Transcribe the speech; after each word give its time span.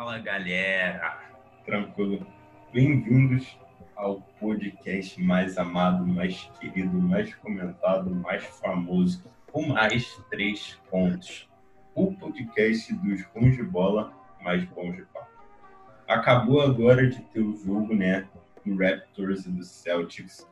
Fala 0.00 0.18
galera, 0.18 1.20
tranquilo? 1.66 2.26
Bem-vindos 2.72 3.58
ao 3.94 4.22
podcast 4.40 5.22
mais 5.22 5.58
amado, 5.58 6.06
mais 6.06 6.50
querido, 6.58 6.98
mais 6.98 7.34
comentado, 7.34 8.08
mais 8.08 8.42
famoso, 8.42 9.22
o 9.52 9.60
Mais 9.60 10.16
Três 10.30 10.80
Pontos. 10.90 11.46
O 11.94 12.14
podcast 12.14 12.94
dos 12.94 13.22
bons 13.34 13.54
de 13.54 13.62
bola, 13.62 14.10
mais 14.40 14.64
bons 14.64 14.96
de 14.96 15.02
papo. 15.02 15.28
Acabou 16.08 16.62
agora 16.62 17.06
de 17.06 17.20
ter 17.24 17.40
o 17.40 17.54
jogo, 17.58 17.94
né, 17.94 18.26
do 18.64 18.74
Raptors 18.78 19.44
e 19.44 19.50
do 19.50 19.62
Celtics, 19.62 20.48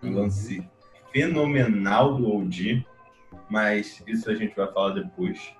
um 0.00 0.12
lance 0.12 0.64
fenomenal 1.10 2.14
do 2.14 2.36
OG, 2.36 2.86
mas 3.50 4.00
isso 4.06 4.30
a 4.30 4.34
gente 4.36 4.54
vai 4.54 4.72
falar 4.72 4.90
depois. 4.90 5.52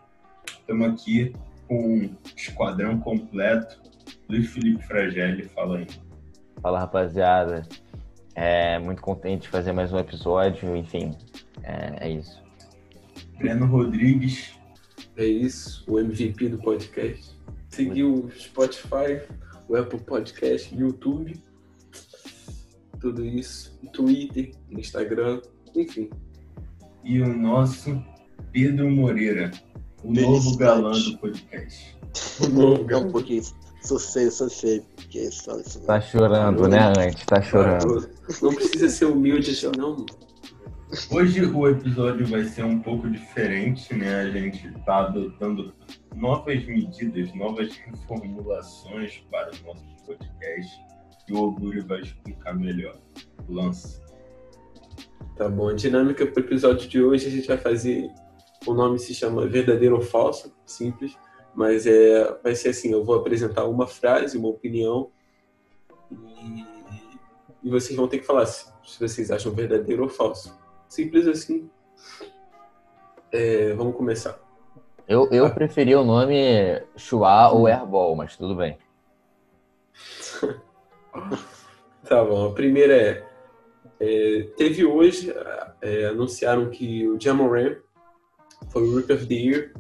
Estamos 0.47 0.91
aqui 0.91 1.35
com 1.69 1.99
o 1.99 2.11
esquadrão 2.37 2.99
completo. 2.99 3.81
Luiz 4.29 4.51
Felipe 4.51 4.83
Fragelli, 4.85 5.45
fala 5.45 5.79
aí. 5.79 5.87
Fala 6.61 6.81
rapaziada, 6.81 7.69
é 8.35 8.79
muito 8.79 9.03
contente 9.03 9.43
de 9.43 9.49
fazer 9.49 9.73
mais 9.73 9.93
um 9.93 9.99
episódio, 9.99 10.75
enfim, 10.77 11.17
é, 11.63 12.09
é 12.09 12.11
isso. 12.11 12.43
Breno 13.39 13.67
Rodrigues. 13.67 14.59
É 15.17 15.25
isso, 15.25 15.85
o 15.89 15.99
MVP 15.99 16.49
do 16.49 16.59
podcast. 16.59 17.37
Seguir 17.69 18.05
o 18.05 18.31
Spotify, 18.31 19.21
o 19.69 19.75
Apple 19.75 20.01
Podcast, 20.01 20.73
YouTube, 20.73 21.43
tudo 23.01 23.25
isso, 23.25 23.77
Twitter, 23.93 24.53
Instagram, 24.71 25.41
enfim. 25.75 26.09
E 27.03 27.21
o 27.21 27.37
nosso 27.37 28.01
Pedro 28.53 28.89
Moreira, 28.89 29.51
o 30.03 30.13
novo 30.13 30.57
galã 30.57 30.93
do 30.93 31.19
podcast. 31.19 31.97
O 32.41 32.49
novo 32.49 32.91
É 32.91 32.97
um 32.97 33.11
pouquinho. 33.11 33.43
Sou 33.83 33.99
feio, 33.99 34.31
sou 34.31 34.51
feio. 34.51 34.83
Que 35.09 35.21
isso, 35.21 35.51
isso. 35.61 35.81
Tá 35.81 36.01
chorando, 36.01 36.69
né, 36.69 36.93
antes? 36.97 37.25
Tá 37.25 37.41
chorando. 37.41 38.09
Não 38.43 38.55
precisa 38.55 38.89
ser 38.89 39.07
humilde 39.07 39.51
assim, 39.51 39.71
não. 39.77 40.05
Hoje 41.11 41.45
o 41.45 41.69
episódio 41.69 42.27
vai 42.27 42.45
ser 42.45 42.65
um 42.65 42.81
pouco 42.81 43.09
diferente, 43.11 43.95
né? 43.95 44.23
A 44.23 44.31
gente 44.31 44.69
está 44.69 45.01
adotando 45.01 45.75
novas 46.17 46.65
medidas, 46.65 47.35
novas 47.35 47.77
reformulações 47.77 49.23
para 49.31 49.51
o 49.51 49.67
nosso 49.67 49.85
podcast 50.07 50.81
e 51.29 51.33
o 51.35 51.43
Oguri 51.43 51.81
vai 51.81 52.01
explicar 52.01 52.55
melhor. 52.55 52.99
Lance. 53.49 54.01
Tá 55.37 55.49
bom, 55.49 55.69
a 55.69 55.75
dinâmica 55.75 56.27
para 56.27 56.43
o 56.43 56.45
episódio 56.45 56.89
de 56.89 57.03
hoje 57.03 57.27
a 57.27 57.31
gente 57.31 57.47
vai 57.47 57.59
fazer. 57.59 58.11
O 58.69 58.75
nome 58.75 58.99
se 58.99 59.15
chama 59.15 59.47
Verdadeiro 59.47 59.95
ou 59.97 60.03
Falso, 60.03 60.55
simples, 60.67 61.17
mas 61.55 61.87
é, 61.87 62.39
vai 62.43 62.55
ser 62.55 62.69
assim: 62.69 62.93
eu 62.93 63.03
vou 63.03 63.15
apresentar 63.15 63.65
uma 63.65 63.87
frase, 63.87 64.37
uma 64.37 64.49
opinião, 64.49 65.11
e, 66.13 66.67
e 67.65 67.71
vocês 67.71 67.97
vão 67.97 68.07
ter 68.07 68.19
que 68.19 68.27
falar 68.27 68.45
se, 68.45 68.71
se 68.85 69.01
vocês 69.01 69.31
acham 69.31 69.53
verdadeiro 69.53 70.03
ou 70.03 70.09
falso. 70.09 70.55
Simples 70.87 71.27
assim. 71.27 71.71
É, 73.33 73.73
vamos 73.73 73.97
começar. 73.97 74.39
Eu, 75.09 75.27
eu 75.31 75.51
preferi 75.55 75.95
o 75.95 76.05
nome 76.05 76.37
Chua 76.95 77.51
ou 77.51 77.67
Airball, 77.67 78.15
mas 78.15 78.37
tudo 78.37 78.55
bem. 78.55 78.79
Tá 82.05 82.25
bom, 82.25 82.47
a 82.47 82.55
primeira 82.55 82.95
é. 82.97 83.27
é, 84.01 84.43
teve 84.57 84.83
hoje, 84.83 85.35
é, 85.83 86.07
anunciaram 86.07 86.71
que 86.71 87.07
o 87.07 87.21
Jamoran 87.21 87.77
foi 88.71 88.83
o 88.83 88.95
Rookie 88.95 89.13
of 89.13 89.27
the 89.27 89.35
Year. 89.35 89.73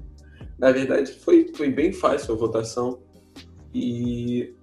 Na 0.59 0.73
verdade, 0.73 1.12
foi, 1.12 1.53
foi 1.55 1.71
bem 1.71 1.93
fácil 1.93 2.34
a 2.34 2.39
votação. 2.39 3.01
E 3.73 4.55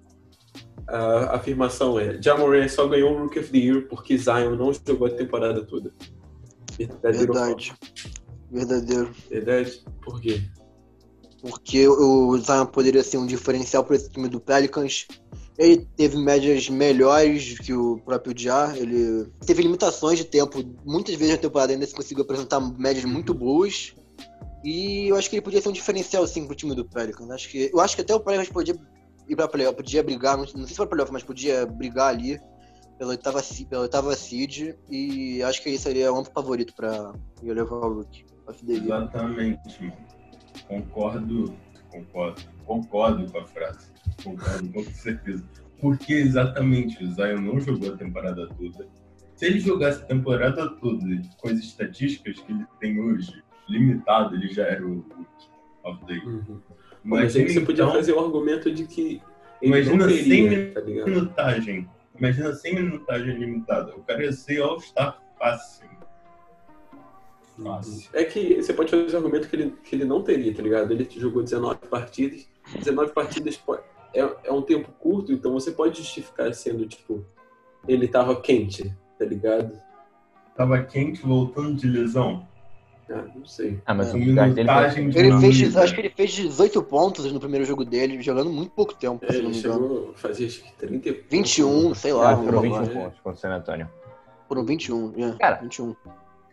a 0.87 1.35
afirmação 1.35 1.99
é: 1.99 2.21
Jamoran 2.21 2.67
só 2.67 2.87
ganhou 2.87 3.13
o 3.13 3.23
Rookie 3.23 3.39
of 3.39 3.51
the 3.51 3.57
Year 3.57 3.87
porque 3.87 4.17
Zion 4.17 4.55
não 4.55 4.71
jogou 4.73 5.07
a 5.07 5.11
temporada 5.11 5.63
toda. 5.63 5.93
Verdadeiro 6.77 7.33
Verdade. 7.33 7.73
Verdadeiro. 8.51 9.11
Verdade? 9.29 9.83
Por 10.01 10.21
quê? 10.21 10.41
Porque 11.41 11.87
o 11.87 12.37
Zion 12.37 12.65
poderia 12.65 13.03
ser 13.03 13.17
um 13.17 13.25
diferencial 13.25 13.83
para 13.83 13.95
esse 13.95 14.09
time 14.09 14.27
do 14.27 14.39
Pelicans. 14.39 15.07
Ele 15.57 15.87
teve 15.95 16.17
médias 16.17 16.69
melhores 16.69 17.57
que 17.59 17.73
o 17.73 17.97
próprio 18.03 18.37
Ja. 18.37 18.73
Ele 18.75 19.27
teve 19.45 19.61
limitações 19.61 20.17
de 20.17 20.25
tempo. 20.25 20.63
Muitas 20.83 21.15
vezes 21.15 21.35
na 21.35 21.41
temporada 21.41 21.71
ainda 21.71 21.85
se 21.85 21.95
conseguiu 21.95 22.23
apresentar 22.23 22.59
médias 22.59 23.05
muito 23.05 23.33
boas. 23.33 23.95
E 24.65 25.09
eu 25.09 25.15
acho 25.15 25.29
que 25.29 25.35
ele 25.35 25.43
podia 25.43 25.61
ser 25.61 25.69
um 25.69 25.73
diferencial 25.73 26.25
sim 26.25 26.47
pro 26.47 26.55
time 26.55 26.73
do 26.73 26.83
Pelicans. 26.83 27.29
Acho 27.29 27.47
que, 27.49 27.69
eu 27.71 27.79
acho 27.79 27.95
que 27.95 28.01
até 28.01 28.15
o 28.15 28.19
Pelicans 28.19 28.49
podia 28.49 28.75
ir 29.29 29.35
pra 29.35 29.47
playoff, 29.47 29.77
podia 29.77 30.01
brigar, 30.01 30.35
não, 30.35 30.47
sei 30.47 30.65
se 30.65 30.75
foi 30.75 30.87
playoff, 30.87 31.13
mas 31.13 31.21
podia 31.21 31.67
brigar 31.67 32.09
ali 32.09 32.39
pela 32.97 33.11
oitava, 33.11 33.43
pela 33.69 33.83
oitava 33.83 34.15
seed. 34.15 34.73
E 34.89 35.43
acho 35.43 35.61
que 35.61 35.69
ele 35.69 35.77
seria 35.77 36.09
amplo 36.09 36.33
favorito 36.33 36.73
pra 36.73 37.13
ele 37.43 37.53
levar 37.53 37.75
o 37.75 38.03
Year. 38.11 38.83
Exatamente, 38.83 39.83
mano. 39.83 39.97
Concordo, 40.67 41.55
concordo, 41.91 42.41
concordo 42.65 43.31
com 43.31 43.37
a 43.37 43.45
frase. 43.45 43.87
Concordo 44.23 44.73
com 44.73 44.83
certeza. 44.93 45.43
Porque 45.79 46.13
exatamente 46.13 47.03
o 47.03 47.13
Zion 47.13 47.41
não 47.41 47.59
jogou 47.59 47.93
a 47.93 47.97
temporada 47.97 48.47
toda. 48.47 48.87
Se 49.35 49.45
ele 49.45 49.59
jogasse 49.59 50.01
a 50.01 50.05
temporada 50.05 50.69
toda 50.77 51.21
com 51.37 51.49
as 51.49 51.59
estatísticas 51.59 52.39
que 52.39 52.51
ele 52.51 52.65
tem 52.79 52.99
hoje, 52.99 53.43
limitado, 53.67 54.35
ele 54.35 54.47
já 54.47 54.63
era 54.63 54.85
o 54.85 54.95
Rookie 54.95 55.49
of 55.83 56.05
the 56.05 56.13
Year. 56.13 56.27
Uhum. 56.27 56.59
Mas 57.03 57.35
aí 57.35 57.47
você 57.47 57.61
podia 57.61 57.83
então, 57.83 57.95
fazer 57.95 58.13
o 58.13 58.19
argumento 58.19 58.71
de 58.71 58.85
que. 58.85 59.21
Imagina 59.61 60.05
não 60.05 60.07
teria, 60.07 60.73
100 60.73 60.73
tá 60.73 60.81
minutagem. 60.81 61.89
Imagina 62.17 62.53
sem 62.53 62.75
minutagem 62.75 63.37
limitada. 63.37 63.95
O 63.95 64.01
cara 64.01 64.23
ia 64.23 64.31
ser 64.31 64.61
All-Star 64.61 65.21
fácil. 65.37 65.87
Fácil. 67.61 68.09
É 68.13 68.23
que 68.23 68.61
você 68.61 68.73
pode 68.73 68.91
fazer 68.91 69.13
o 69.13 69.17
argumento 69.17 69.47
que 69.47 69.55
ele, 69.55 69.73
que 69.83 69.95
ele 69.95 70.05
não 70.05 70.21
teria, 70.21 70.53
tá 70.53 70.61
ligado? 70.61 70.91
Ele 70.91 71.07
jogou 71.09 71.43
19 71.43 71.79
partidas. 71.89 72.49
19 72.73 73.13
partidas 73.13 73.61
é, 74.13 74.35
é 74.45 74.51
um 74.51 74.61
tempo 74.61 74.91
curto, 74.93 75.31
então 75.31 75.53
você 75.53 75.71
pode 75.71 75.97
justificar 75.97 76.53
sendo, 76.53 76.87
tipo, 76.87 77.23
ele 77.87 78.07
tava 78.07 78.41
quente, 78.41 78.95
tá 79.19 79.25
ligado? 79.25 79.79
Tava 80.55 80.81
quente 80.83 81.21
voltando 81.21 81.75
de 81.75 81.87
lesão. 81.87 82.47
Ah, 83.09 83.23
não 83.35 83.45
sei. 83.45 83.79
Ah, 83.85 83.93
mas 83.93 84.07
É. 84.13 84.17
o 84.17 84.19
dele 84.19 84.35
foi... 84.89 85.09
De 85.09 85.19
Ele 85.19 85.39
fez, 85.39 85.77
acho 85.77 85.93
que 85.93 86.01
ele 86.01 86.09
fez 86.09 86.31
18 86.31 86.81
pontos 86.83 87.31
no 87.31 87.39
primeiro 87.39 87.65
jogo 87.65 87.85
dele, 87.85 88.21
jogando 88.21 88.49
muito 88.49 88.71
pouco 88.71 88.93
tempo, 88.95 89.23
É, 89.29 89.35
ele 89.35 89.53
chegou 89.53 90.11
a 90.15 90.17
fazer 90.17 90.45
acho 90.47 90.63
que 90.63 90.73
30 90.73 91.09
e 91.09 91.13
pouco. 91.13 91.27
21, 91.29 91.93
sei 91.95 92.13
lá. 92.13 92.31
Ah, 92.31 92.37
foram 92.37 92.59
um 92.59 92.61
21 92.61 92.79
bagulho. 92.79 92.99
pontos 92.99 93.19
contra 93.19 93.37
o 93.37 93.41
San 93.41 93.49
Antonio. 93.55 93.89
Foram 94.47 94.65
21, 94.65 95.13
é, 95.17 95.37
Cara, 95.37 95.55
21. 95.61 95.95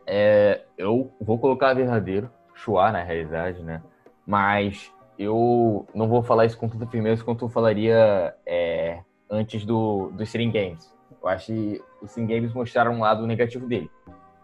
É, 0.06 0.62
eu 0.76 1.10
vou 1.20 1.38
colocar 1.38 1.72
verdadeiro, 1.74 2.30
Chua 2.54 2.90
na 2.92 3.02
realidade, 3.02 3.62
né? 3.62 3.82
Mas 4.26 4.90
eu 5.18 5.86
não 5.94 6.08
vou 6.08 6.22
falar 6.22 6.46
isso 6.46 6.56
com 6.58 6.68
tanta 6.68 6.86
firmeza 6.86 7.24
quanto 7.24 7.44
eu 7.44 7.48
falaria 7.48 8.34
é, 8.46 9.00
antes 9.30 9.64
do, 9.64 10.10
dos 10.10 10.28
Sitting 10.28 10.50
Games. 10.50 10.92
Eu 11.22 11.28
acho 11.28 11.46
que 11.46 11.80
os 12.00 12.10
Sitting 12.10 12.26
Games 12.26 12.52
mostraram 12.52 12.92
um 12.94 13.00
lado 13.00 13.26
negativo 13.26 13.66
dele. 13.66 13.90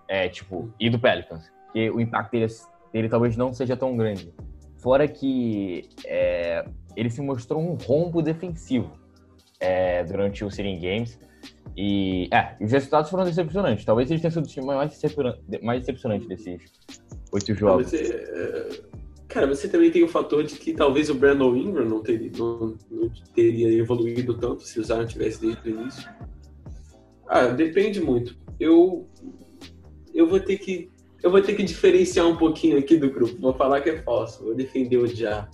É, 0.07 0.29
tipo, 0.29 0.73
e 0.81 0.89
do 0.89 0.99
Pelicans. 0.99 1.51
Que 1.73 1.91
o 1.91 2.01
impacto 2.01 2.33
dele, 2.33 2.47
dele 2.93 3.09
talvez 3.09 3.37
não 3.37 3.53
seja 3.53 3.77
tão 3.77 3.97
grande. 3.97 4.33
Fora 4.79 5.06
que 5.09 5.89
é, 6.06 6.65
ele 6.97 7.11
se 7.11 7.21
mostrou 7.21 7.61
um 7.61 7.75
rombo 7.75 8.23
defensivo 8.23 8.93
é, 9.61 10.05
durante 10.05 10.45
o 10.45 10.51
Sitting 10.51 10.81
Games. 10.81 11.19
E, 11.77 12.28
é, 12.33 12.57
os 12.61 12.73
resultados 12.73 13.11
foram 13.11 13.25
decepcionantes. 13.25 13.84
Talvez 13.84 14.11
ele 14.11 14.21
tenha 14.21 14.31
sido 14.31 14.45
o 14.45 14.49
time 14.49 14.67
mais, 14.67 14.91
decepciona- 14.91 15.39
mais 15.62 15.81
decepcionante 15.81 16.27
desses 16.27 16.61
oito 17.33 17.55
jogos. 17.55 17.93
mas 17.93 17.95
é, 17.95 18.15
é, 18.15 18.81
Cara, 19.28 19.47
você 19.47 19.69
também 19.69 19.91
tem 19.91 20.03
o 20.03 20.09
fator 20.09 20.43
de 20.43 20.55
que 20.57 20.73
talvez 20.73 21.11
o 21.11 21.15
Brandon 21.15 21.55
Ingram 21.55 21.84
não 21.84 22.03
teria, 22.03 22.31
não, 22.37 22.75
não 22.91 23.10
teria 23.34 23.71
evoluído 23.78 24.39
tanto 24.39 24.63
se 24.63 24.81
o 24.81 24.84
Zion 24.84 25.04
tivesse 25.04 25.41
desde 25.41 25.69
o 25.71 25.81
início. 25.81 26.09
Ah, 27.28 27.47
depende 27.48 28.01
muito. 28.01 28.37
Eu 28.59 29.07
eu 30.15 30.27
vou 30.27 30.41
ter 30.41 30.57
que 30.57 30.91
eu 31.22 31.30
vou 31.30 31.41
ter 31.42 31.54
que 31.54 31.62
diferenciar 31.62 32.26
um 32.26 32.36
pouquinho 32.36 32.78
aqui 32.78 32.97
do 32.97 33.10
grupo. 33.10 33.41
Vou 33.41 33.54
falar 33.54 33.80
que 33.80 33.91
é 33.91 34.03
falso. 34.03 34.44
Vou 34.44 34.54
defender 34.54 34.97
o 34.98 35.06
Já. 35.06 35.48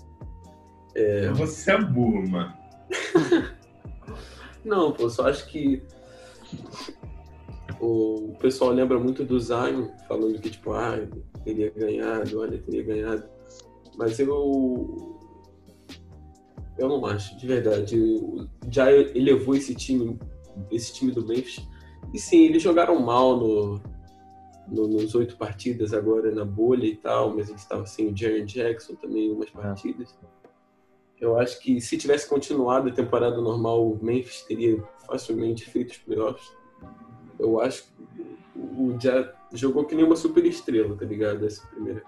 Você 1.34 1.72
é 1.72 1.80
burro, 1.80 2.28
mano. 2.28 2.52
Não, 4.64 4.92
pô, 4.92 5.10
só 5.10 5.28
acho 5.28 5.46
que 5.48 5.82
o 7.80 8.34
pessoal 8.40 8.70
lembra 8.70 8.98
muito 8.98 9.24
do 9.24 9.38
Zion, 9.38 9.88
falando 10.08 10.38
que, 10.40 10.48
tipo, 10.50 10.72
ah, 10.72 10.96
teria 11.44 11.70
ganhado, 11.70 12.40
olha, 12.40 12.58
teria 12.58 12.82
ganhado. 12.82 13.24
Mas 13.96 14.18
eu. 14.18 15.18
Eu 16.78 16.88
não 16.88 17.04
acho, 17.06 17.36
de 17.38 17.46
verdade. 17.46 17.98
O- 17.98 18.48
Já 18.70 18.90
elevou 18.90 19.54
esse 19.54 19.74
time, 19.74 20.18
esse 20.70 20.92
time 20.94 21.12
do 21.12 21.24
Memphis. 21.26 21.60
E 22.12 22.18
sim, 22.18 22.44
eles 22.44 22.62
jogaram 22.62 22.98
mal 23.00 23.36
no, 23.36 23.80
no- 24.68 24.88
nos 24.88 25.14
oito 25.14 25.36
partidas, 25.36 25.92
agora 25.92 26.30
na 26.30 26.44
bolha 26.44 26.86
e 26.86 26.96
tal, 26.96 27.34
mas 27.34 27.48
eles 27.48 27.62
estavam 27.62 27.86
sem 27.86 28.08
o 28.12 28.16
Jaren 28.16 28.44
Jackson 28.44 28.94
também 28.94 29.26
em 29.26 29.32
umas 29.32 29.50
partidas. 29.50 30.16
Eu, 30.20 30.20
um 30.20 30.26
é. 30.26 30.28
Ah. 30.28 30.48
Eu 31.20 31.38
acho 31.38 31.60
que 31.60 31.80
se 31.80 31.96
tivesse 31.96 32.28
continuado 32.28 32.88
a 32.88 32.92
temporada 32.92 33.40
normal, 33.40 33.86
o 33.90 33.98
Memphis 34.04 34.42
teria 34.42 34.82
facilmente 35.06 35.68
feito 35.68 35.92
os 35.92 35.98
playoffs. 35.98 36.52
Eu 37.38 37.60
acho 37.60 37.84
que 37.84 38.36
o 38.56 38.96
já 39.00 39.32
jogou 39.52 39.84
que 39.84 39.94
nem 39.94 40.04
uma 40.04 40.16
super 40.16 40.44
estrela, 40.44 40.96
tá 40.96 41.04
ligado? 41.04 41.46
Essa 41.46 41.66
primeira. 41.68 42.02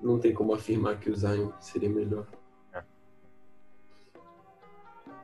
Não 0.00 0.18
tem 0.18 0.32
como 0.32 0.54
afirmar 0.54 0.98
que 0.98 1.10
o 1.10 1.14
Zion 1.16 1.50
seria 1.60 1.88
melhor. 1.88 2.26
É. 2.72 2.82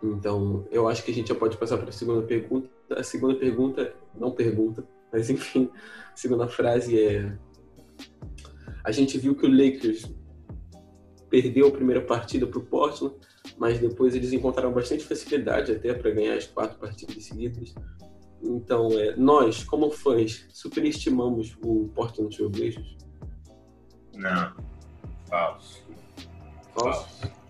Então, 0.02 0.66
eu 0.70 0.88
acho 0.88 1.04
que 1.04 1.10
a 1.10 1.14
gente 1.14 1.28
já 1.28 1.34
pode 1.34 1.56
passar 1.56 1.78
para 1.78 1.88
a 1.88 1.92
segunda 1.92 2.26
pergunta. 2.26 2.68
A 2.90 3.02
segunda 3.02 3.34
pergunta, 3.34 3.94
não 4.14 4.30
pergunta, 4.32 4.86
mas 5.14 5.31
enfim, 5.31 5.70
a 6.12 6.16
segunda 6.16 6.49
frase 6.49 7.00
é: 7.00 7.38
A 8.82 8.90
gente 8.90 9.16
viu 9.16 9.37
que 9.37 9.46
o 9.46 9.49
Lakers 9.49 10.12
perdeu 11.31 11.69
a 11.69 11.70
primeira 11.70 12.00
partida 12.00 12.49
para 12.49 12.58
o 12.58 12.64
Portland, 12.64 13.14
mas 13.56 13.78
depois 13.78 14.16
eles 14.16 14.32
encontraram 14.32 14.72
bastante 14.72 15.05
facilidade 15.05 15.70
até 15.70 15.94
para 15.94 16.11
ganhar 16.11 16.34
as 16.34 16.49
quatro 16.49 16.76
partidas 16.81 17.25
seguidas. 17.25 17.72
Então, 18.43 18.88
é, 18.99 19.16
nós, 19.16 19.62
como 19.62 19.88
fãs, 19.88 20.46
superestimamos 20.52 21.56
o 21.64 21.88
Portland 21.94 22.37
Trail 22.37 22.50
Blazers? 22.50 22.96
Não. 24.14 24.52
Falso. 25.28 25.84
Falso. 26.76 27.44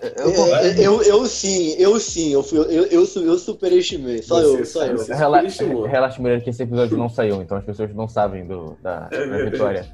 Eu, 0.00 0.30
eu, 0.76 1.02
eu, 1.02 1.26
sim, 1.26 1.74
eu 1.76 1.98
sim, 1.98 2.32
eu, 2.32 2.42
fui, 2.42 2.58
eu, 2.58 2.86
eu, 2.86 3.04
eu 3.04 3.38
superestimei. 3.38 4.22
Só 4.22 4.40
Você 4.40 4.60
eu, 4.60 4.64
só 4.64 4.86
eu. 4.86 4.96
você 4.98 5.12
Relaxa, 5.12 6.22
Murilo, 6.22 6.40
que 6.40 6.50
esse 6.50 6.62
episódio 6.62 6.96
não 6.96 7.08
saiu, 7.08 7.42
então 7.42 7.58
as 7.58 7.64
pessoas 7.64 7.92
não 7.94 8.06
sabem 8.06 8.46
do, 8.46 8.76
da, 8.80 9.08
É 9.10 9.26
da 9.26 9.44
vitória 9.50 9.86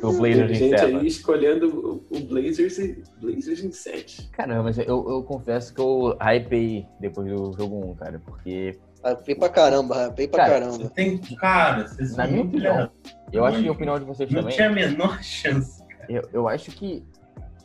do 0.00 0.12
Blazers 0.12 0.50
em 0.50 0.54
gente 0.54 0.78
Seven. 0.78 0.96
aí 1.00 1.06
escolhendo 1.06 2.02
o 2.10 2.18
Blazers, 2.20 2.78
e- 2.78 3.02
Blazers 3.20 3.62
em 3.62 3.72
7. 3.72 4.28
Caramba, 4.30 4.62
mas 4.64 4.78
eu, 4.78 4.86
eu 4.86 5.22
confesso 5.22 5.74
que 5.74 5.80
eu 5.82 6.16
hypei 6.18 6.86
depois 6.98 7.28
do 7.28 7.52
jogo 7.58 7.90
1, 7.90 7.94
cara, 7.96 8.22
porque 8.24 8.78
Rapei 9.04 9.34
pra 9.34 9.48
caramba, 9.50 9.96
rapei 10.06 10.26
pra 10.26 10.46
Cara, 10.46 10.64
Você 10.70 10.78
caramba. 10.78 10.90
tem. 10.94 11.18
Cara, 11.38 11.86
vocês 11.86 12.16
Na 12.16 12.26
minha 12.26 12.42
opinião, 12.42 12.90
eu 13.32 13.44
acho 13.44 13.62
que 13.62 13.68
a 13.68 13.72
opinião 13.72 13.98
de 13.98 14.04
vocês 14.06 14.30
Não 14.30 14.40
também. 14.40 14.56
tinha 14.56 14.68
a 14.68 14.72
menor 14.72 15.20
chance. 15.22 15.84
Eu, 16.08 16.22
eu 16.32 16.48
acho 16.48 16.70
que 16.72 17.04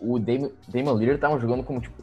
o 0.01 0.19
Damian, 0.19 0.49
Damian 0.67 0.93
Lillard 0.93 1.21
tava 1.21 1.39
jogando 1.39 1.63
como, 1.63 1.79
tipo, 1.79 2.01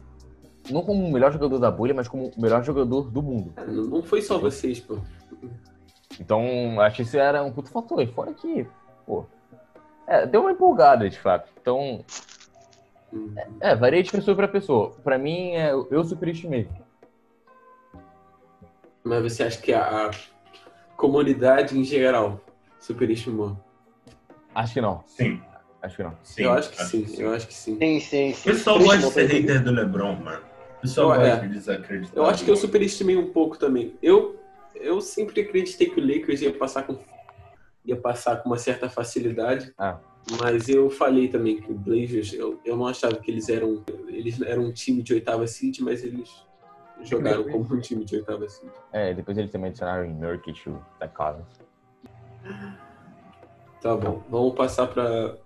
não 0.71 0.81
como 0.81 1.05
o 1.05 1.11
melhor 1.11 1.31
jogador 1.31 1.59
da 1.59 1.69
bolha, 1.69 1.93
mas 1.93 2.07
como 2.07 2.31
o 2.35 2.41
melhor 2.41 2.63
jogador 2.63 3.09
do 3.11 3.21
mundo. 3.21 3.53
Não, 3.67 3.83
não 3.85 4.03
foi 4.03 4.21
só 4.21 4.37
vocês, 4.37 4.79
pô. 4.79 4.97
Então, 6.19 6.79
acho 6.81 6.97
que 6.97 7.01
isso 7.03 7.17
era 7.17 7.43
um 7.43 7.51
puto 7.51 7.69
fator. 7.69 8.01
E 8.01 8.07
fora 8.07 8.33
que, 8.33 8.65
pô, 9.05 9.25
é, 10.07 10.25
deu 10.25 10.41
uma 10.41 10.51
empolgada, 10.51 11.09
de 11.09 11.19
fato. 11.19 11.51
Então, 11.61 12.03
Hum. 13.11 13.33
é, 13.59 13.75
varia 13.75 14.03
de 14.03 14.11
pessoa 14.11 14.35
pra 14.35 14.47
pessoa. 14.47 14.91
Pra 15.03 15.17
mim, 15.17 15.51
é, 15.55 15.71
eu 15.71 16.03
superestimei. 16.03 16.69
Mas 19.03 19.23
você 19.23 19.43
acha 19.43 19.59
que 19.59 19.73
a, 19.73 20.07
a 20.07 20.11
comunidade 20.95 21.77
em 21.79 21.83
geral 21.83 22.39
superestimou? 22.79 23.57
Acho 24.53 24.73
que 24.73 24.81
não, 24.81 25.03
Sim, 25.05 25.41
acho 25.81 25.95
que 25.95 26.03
não. 26.03 26.17
sim. 26.23 26.43
eu 26.43 26.51
acho 26.51 26.69
que 26.69 26.83
sim, 26.83 27.15
eu 27.17 27.33
acho 27.33 27.47
que 27.47 27.53
sim. 27.53 27.77
Sim, 27.77 27.99
sim, 27.99 28.31
O 28.31 28.35
sim. 28.35 28.49
pessoal 28.49 28.79
gosta 28.79 29.07
de 29.07 29.13
ser 29.13 29.25
hater 29.27 29.63
do 29.63 29.71
LeBron, 29.71 30.15
mano. 30.15 30.41
O 30.77 30.81
pessoal 30.81 31.07
gosta 31.09 31.27
é. 31.27 31.39
de 31.39 31.47
desacreditar. 31.49 32.15
Eu 32.15 32.25
acho 32.25 32.43
que 32.43 32.51
eu 32.51 32.55
superestimei 32.55 33.17
um 33.17 33.31
pouco 33.31 33.57
também. 33.57 33.93
Eu, 34.01 34.39
eu 34.75 35.01
sempre 35.01 35.41
acreditei 35.41 35.89
que 35.89 35.99
o 35.99 36.05
Lakers 36.05 36.41
ia 36.41 36.53
passar 36.53 36.83
com 36.83 36.97
ia 37.85 37.95
passar 37.95 38.37
com 38.37 38.49
uma 38.49 38.57
certa 38.57 38.89
facilidade. 38.89 39.73
Ah. 39.77 39.97
Mas 40.39 40.69
eu 40.69 40.89
falei 40.89 41.27
também 41.27 41.59
que 41.59 41.71
o 41.71 41.75
Blazers, 41.75 42.33
eu, 42.33 42.59
eu 42.63 42.77
não 42.77 42.85
achava 42.85 43.15
que 43.15 43.31
eles 43.31 43.49
eram 43.49 43.83
eles 44.07 44.39
eram 44.41 44.65
um 44.65 44.71
time 44.71 45.01
de 45.01 45.13
oitava 45.13 45.47
seed, 45.47 45.79
mas 45.79 46.03
eles 46.03 46.29
jogaram 47.01 47.43
como 47.45 47.73
um 47.73 47.79
time 47.79 48.05
de 48.05 48.17
oitava 48.17 48.47
seed. 48.47 48.71
É, 48.91 49.13
depois 49.13 49.37
eles 49.37 49.51
também 49.51 49.69
adicionaram 49.69 50.05
em 50.05 50.13
Nurkic 50.13 50.69
o 50.69 50.79
Zach 50.99 51.13
Collins. 51.15 51.59
Tá 53.81 53.95
bom, 53.95 54.21
vamos 54.29 54.55
passar 54.55 54.87
para 54.87 55.37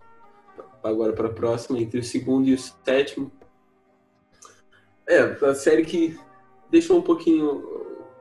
agora 0.84 1.14
para 1.14 1.28
a 1.28 1.34
próxima 1.34 1.80
entre 1.80 2.00
o 2.00 2.04
segundo 2.04 2.48
e 2.48 2.54
o 2.54 2.58
sétimo. 2.58 3.32
É, 5.08 5.20
a 5.20 5.56
série 5.56 5.86
que 5.86 6.18
deixou 6.70 6.98
um 6.98 7.02
pouquinho 7.02 7.72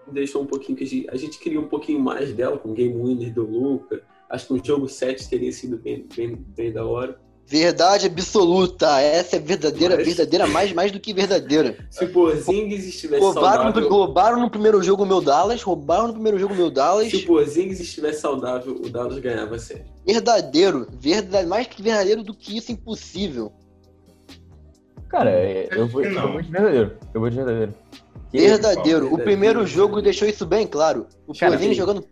deixou 0.07 0.43
um 0.43 0.47
pouquinho 0.47 0.77
que 0.77 0.85
a 0.85 0.87
gente, 0.87 1.11
a 1.11 1.17
gente 1.17 1.39
queria 1.39 1.61
um 1.61 1.69
pouquinho 1.69 2.01
mais 2.01 2.33
dela 2.33 2.59
com 2.59 2.75
game 2.75 2.95
winner 2.95 3.33
do 3.33 3.47
Luca. 3.47 4.03
Acho 4.29 4.49
que 4.49 4.55
o 4.55 4.65
jogo 4.65 4.89
7 4.89 5.29
teria 5.29 5.53
sido 5.53 5.77
bem, 5.79 6.07
bem, 6.15 6.35
bem 6.35 6.73
da 6.73 6.85
hora. 6.85 7.21
Verdade 7.53 8.07
absoluta. 8.07 8.99
Essa 9.03 9.37
é 9.37 9.39
verdadeira, 9.39 9.95
Mas- 9.97 10.07
verdadeira, 10.07 10.47
mais, 10.47 10.73
mais 10.73 10.91
do 10.91 10.99
que 10.99 11.13
verdadeira. 11.13 11.77
Se 11.91 12.03
o 12.03 12.11
Porzingis 12.11 12.87
estivesse 12.87 13.23
Roubaram 13.23 13.65
no, 13.67 13.73
saudável, 13.75 13.89
roubaram 13.91 14.41
no 14.41 14.49
primeiro 14.51 14.83
jogo 14.83 15.03
o 15.03 15.07
meu 15.07 15.21
Dallas, 15.21 15.61
roubaram 15.63 16.07
no 16.07 16.15
primeiro 16.15 16.39
jogo 16.39 16.55
o 16.55 16.57
meu 16.57 16.71
Dallas. 16.71 17.11
se 17.11 17.17
o 17.17 17.27
Porzingis 17.27 17.79
estivesse 17.79 18.23
saudável, 18.23 18.75
o 18.83 18.89
Dallas 18.89 19.19
ganhava 19.19 19.57
a 19.57 19.59
série. 19.59 19.85
Verdadeiro, 20.07 20.89
verdade, 20.99 21.47
mais 21.47 21.67
que 21.67 21.83
verdadeiro 21.83 22.23
do 22.23 22.33
que 22.33 22.57
isso, 22.57 22.73
impossível. 22.73 23.53
Cara, 25.11 25.29
é, 25.31 25.69
eu, 25.73 25.87
vou, 25.89 26.03
eu 26.03 26.33
vou 26.33 26.41
de 26.41 26.51
verdadeiro. 26.51 26.97
Eu 27.13 27.21
vou 27.21 27.29
de 27.29 27.37
verdadeiro. 27.37 27.75
Que- 28.31 28.39
Verdadeiro. 28.39 28.79
O 28.81 29.01
verdadeiro. 29.11 29.25
primeiro 29.25 29.67
jogo 29.67 30.01
deixou 30.01 30.27
isso 30.27 30.47
bem 30.47 30.67
claro. 30.67 31.07
O 31.27 31.35
Cara, 31.39 31.53
Porzingis 31.53 31.77
jogando 31.77 32.03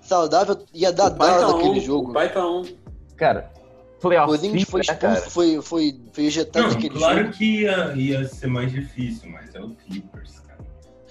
saudável 0.00 0.56
ia 0.72 0.90
dar 0.90 1.10
dado 1.10 1.18
tá 1.18 1.52
naquele 1.52 1.80
on, 1.80 1.82
jogo. 1.82 2.10
o 2.12 2.14
pai 2.14 2.32
tá 2.32 2.46
on. 2.48 2.64
Cara, 3.14 3.50
O 3.96 4.00
playoff 4.00 4.26
Porzingis 4.28 4.68
foi 4.68 4.80
né, 4.80 4.84
expulso, 4.92 5.30
foi, 5.30 5.62
foi, 5.62 6.00
foi 6.12 6.24
ejetado 6.26 6.66
Não, 6.66 6.74
daquele 6.74 6.94
claro 6.98 7.18
jogo. 7.24 7.32
que 7.32 7.62
ia, 7.62 7.92
ia 7.94 8.24
ser 8.28 8.46
mais 8.46 8.70
difícil, 8.70 9.30
mas 9.30 9.54
é 9.54 9.60
o 9.60 9.70
Clippers, 9.70 10.40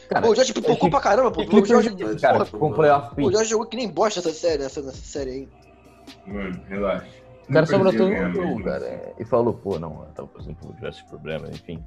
cara. 0.10 0.22
Pô, 0.22 0.32
o 0.32 0.36
Jorge 0.36 0.54
pipocou 0.54 0.90
pra 0.90 1.00
caramba, 1.00 1.32
pô. 1.32 1.42
o 1.42 1.62
O 1.62 1.66
Jorge, 1.66 1.90
Clippers, 1.90 2.22
cara, 2.22 2.46
com 2.46 2.72
playoff 2.74 3.16
pô, 3.16 3.24
o. 3.28 3.32
Jorge 3.32 3.50
jogou 3.50 3.66
que 3.66 3.76
nem 3.76 3.90
bosta 3.90 4.20
essa 4.20 4.32
série, 4.32 4.62
nessa, 4.64 4.82
nessa 4.82 4.98
série 4.98 5.30
aí. 5.32 5.50
Mano, 6.28 6.62
relaxa. 6.70 7.08
O 7.50 7.54
cara 7.54 7.66
só 7.66 7.78
brotou 7.80 8.08
no 8.10 8.34
jogo, 8.34 8.64
cara. 8.64 8.78
assim. 8.86 8.96
é, 8.96 9.14
E 9.20 9.26
falou, 9.26 9.54
pô, 9.54 9.80
não, 9.80 10.04
eu 10.04 10.10
tava 10.14 10.28
passando 10.28 10.56
por 10.56 10.74
diversos 10.76 11.02
problemas, 11.04 11.50
enfim. 11.56 11.84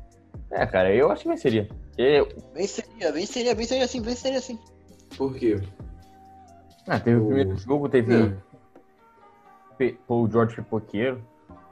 É, 0.51 0.67
cara, 0.67 0.93
eu 0.93 1.11
acho 1.13 1.23
que 1.23 1.29
venceria. 1.29 1.69
Eu, 1.97 2.29
Venceria, 2.55 3.13
venceria, 3.13 3.55
venceria 3.55 3.85
assim, 3.85 4.01
venceria 4.03 4.39
assim. 4.39 4.59
Por 5.17 5.35
quê? 5.37 5.61
ah, 6.87 6.99
teve 6.99 7.19
o 7.19 7.23
O- 7.25 7.27
primeiro 7.27 7.57
jogo, 7.57 7.89
teve 7.89 8.15
É. 8.15 8.37
Paul 10.07 10.31
George 10.31 10.57
Pipoqueiro. 10.57 11.23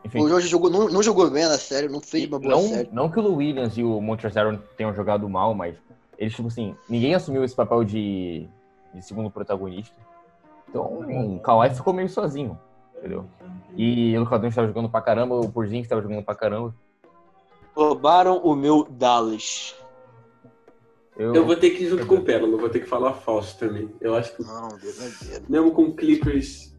Enfim, 0.05 0.21
O 0.21 0.29
Jorge 0.29 0.47
jogou, 0.47 0.71
não, 0.71 0.89
não 0.89 1.03
jogou 1.03 1.29
bem 1.29 1.45
na 1.45 1.59
série, 1.59 1.89
não 1.89 2.01
fez 2.01 2.29
uma 2.29 2.39
boa 2.39 2.55
não, 2.55 2.63
série. 2.63 2.89
não 2.93 3.11
que 3.11 3.19
o 3.19 3.35
Williams 3.35 3.77
e 3.77 3.83
o 3.83 4.01
Montrezl 4.01 4.57
tenham 4.77 4.95
jogado 4.95 5.29
mal, 5.29 5.53
mas 5.53 5.75
eles, 6.17 6.33
tipo 6.35 6.47
assim, 6.47 6.77
ninguém 6.89 7.15
assumiu 7.15 7.43
esse 7.43 7.57
papel 7.57 7.83
de, 7.83 8.47
de 8.95 9.03
segundo 9.03 9.29
protagonista. 9.31 9.97
Então, 10.69 10.83
o 11.35 11.41
Kawhi 11.41 11.71
ficou 11.75 11.93
meio 11.93 12.09
sozinho, 12.09 12.57
entendeu? 12.97 13.27
E 13.77 14.17
o 14.17 14.21
Luka 14.21 14.39
Doncic 14.39 14.55
tava 14.57 14.69
jogando 14.69 14.89
pra 14.89 15.01
caramba, 15.01 15.35
o 15.35 15.51
Porzingis 15.51 15.89
tava 15.89 16.03
jogando 16.03 16.23
pra 16.25 16.35
caramba. 16.37 16.73
Roubaram 17.75 18.39
o 18.39 18.55
meu 18.55 18.85
Dallas. 18.89 19.75
Eu, 21.17 21.35
Eu 21.35 21.47
vou 21.47 21.57
ter 21.57 21.71
que 21.71 21.83
ir 21.85 21.89
junto 21.89 22.07
com 22.07 22.17
o 22.17 22.23
Pérola, 22.23 22.57
vou 22.57 22.69
ter 22.69 22.81
que 22.81 22.87
falar 22.87 23.13
falso 23.15 23.59
também. 23.59 23.91
Eu 24.01 24.15
acho 24.15 24.37
que 24.37 24.43
Não, 24.45 24.69
verdadeiro. 24.71 25.45
mesmo 25.49 25.73
com 25.73 25.83
o 25.85 25.95
Clippers 25.97 26.75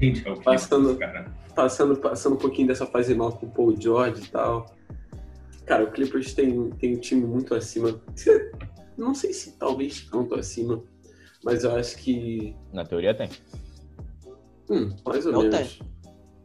Gente, 0.00 0.26
é 0.26 0.32
o 0.32 0.40
Passando- 0.40 0.96
cara. 0.98 1.30
passando, 1.54 1.96
passando 1.96 2.34
um 2.34 2.38
pouquinho 2.38 2.68
dessa 2.68 2.86
fase 2.86 3.14
mal 3.14 3.32
com 3.32 3.46
o 3.46 3.50
Paul 3.50 3.76
George 3.78 4.22
e 4.24 4.28
tal. 4.28 4.66
Cara, 5.66 5.84
o 5.84 5.90
Clippers 5.90 6.32
tem, 6.34 6.70
tem 6.70 6.96
um 6.96 7.00
time 7.00 7.24
muito 7.26 7.54
acima. 7.54 8.00
Não 8.96 9.14
sei 9.14 9.32
se 9.32 9.52
talvez 9.58 10.02
tanto 10.10 10.34
acima, 10.34 10.82
mas 11.44 11.64
eu 11.64 11.74
acho 11.76 11.96
que. 11.98 12.56
Na 12.72 12.84
teoria 12.84 13.14
tem. 13.14 13.28
Hum, 14.70 14.90
mais 15.04 15.26
ou 15.26 15.32
Não 15.32 15.42
menos. 15.42 15.78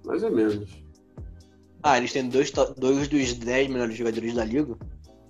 Mais 0.05 0.23
ou 0.23 0.31
menos. 0.31 0.69
Ah, 1.81 1.97
eles 1.97 2.11
têm 2.11 2.27
dois, 2.27 2.51
dois 2.77 3.07
dos 3.07 3.33
dez 3.35 3.67
melhores 3.69 3.95
jogadores 3.95 4.33
da 4.33 4.43
liga. 4.43 4.75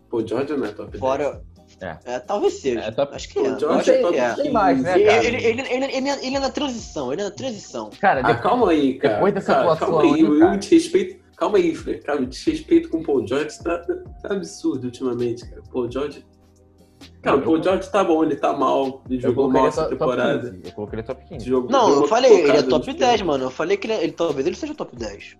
Paul 0.10 0.26
George 0.28 0.56
não 0.56 0.66
é 0.66 0.72
top 0.72 0.92
10. 0.92 1.00
Fora. 1.00 1.44
É. 1.82 1.98
É, 2.06 2.20
talvez 2.20 2.54
seja. 2.62 2.80
É, 2.80 2.92
top- 2.92 3.14
Acho 3.16 3.28
que 3.28 3.34
Paul 3.36 3.46
é. 3.48 3.60
George 3.60 3.80
Acho 3.80 3.92
é 3.92 3.96
que 3.98 4.02
top 4.02 4.18
é. 4.18 4.30
15. 4.30 4.42
Tem 4.44 4.52
mais, 4.52 4.82
né, 4.82 4.96
Ele, 4.96 5.06
cara? 5.06 5.18
ele, 5.26 5.36
ele, 5.38 5.62
ele, 5.62 5.86
ele, 5.98 6.10
é- 6.10 6.26
ele 6.26 6.36
é 6.36 6.40
na 6.40 6.50
transição, 6.50 7.12
ele 7.14 7.22
é 7.22 7.26
na 7.26 7.32
transição. 7.32 7.90
Cara, 8.00 8.20
Ah, 8.22 8.24
depois, 8.28 8.42
calma 8.44 8.70
aí, 8.72 8.94
cara. 8.98 9.14
depois 9.16 9.34
dessa 9.34 9.48
Cara, 9.54 9.62
atuação 9.74 9.88
calma 9.90 10.04
aí, 10.04 10.14
aí, 10.14 10.22
eu 10.22 10.40
cara. 10.40 10.58
te 10.58 10.74
respeito. 10.76 11.26
Calma 11.36 11.58
aí, 11.58 11.76
Fred. 11.76 12.00
Calma, 12.02 12.22
o 12.22 12.26
desrespeito 12.28 12.88
com 12.90 13.00
o 13.00 13.04
Paul 13.04 13.28
George 13.28 13.62
tá, 13.62 13.78
tá 13.80 14.34
absurdo 14.34 14.86
ultimamente, 14.86 15.46
cara. 15.50 15.62
Paul 15.72 15.92
George. 15.92 16.26
Cara, 17.22 17.36
o 17.38 17.42
Paul 17.42 17.62
George 17.62 17.90
tá 17.92 18.04
bom, 18.06 18.24
ele 18.24 18.38
tá 18.38 18.54
mal. 18.54 19.04
Ele 19.10 19.18
eu 19.18 19.22
jogou 19.30 19.52
mal 19.52 19.68
essa 19.68 19.84
top, 19.84 19.98
top 19.98 20.12
temporada. 20.16 20.50
15. 20.50 20.62
Eu 20.64 20.72
colocaria 20.72 21.04
top 21.04 21.26
15. 21.26 21.46
Jogou- 21.46 21.70
Não, 21.70 21.90
eu 21.90 22.08
falei, 22.08 22.32
ele 22.40 22.52
é 22.58 22.62
top 22.64 22.78
nos 22.78 22.86
10, 22.86 22.98
playoffs. 22.98 23.22
mano. 23.28 23.44
Eu 23.44 23.50
falei 23.52 23.76
que 23.76 23.86
ele, 23.88 23.94
é- 23.94 24.04
ele 24.04 24.14
talvez 24.14 24.48
ele 24.48 24.56
seja 24.56 24.74
top 24.74 24.96
10. 24.96 25.36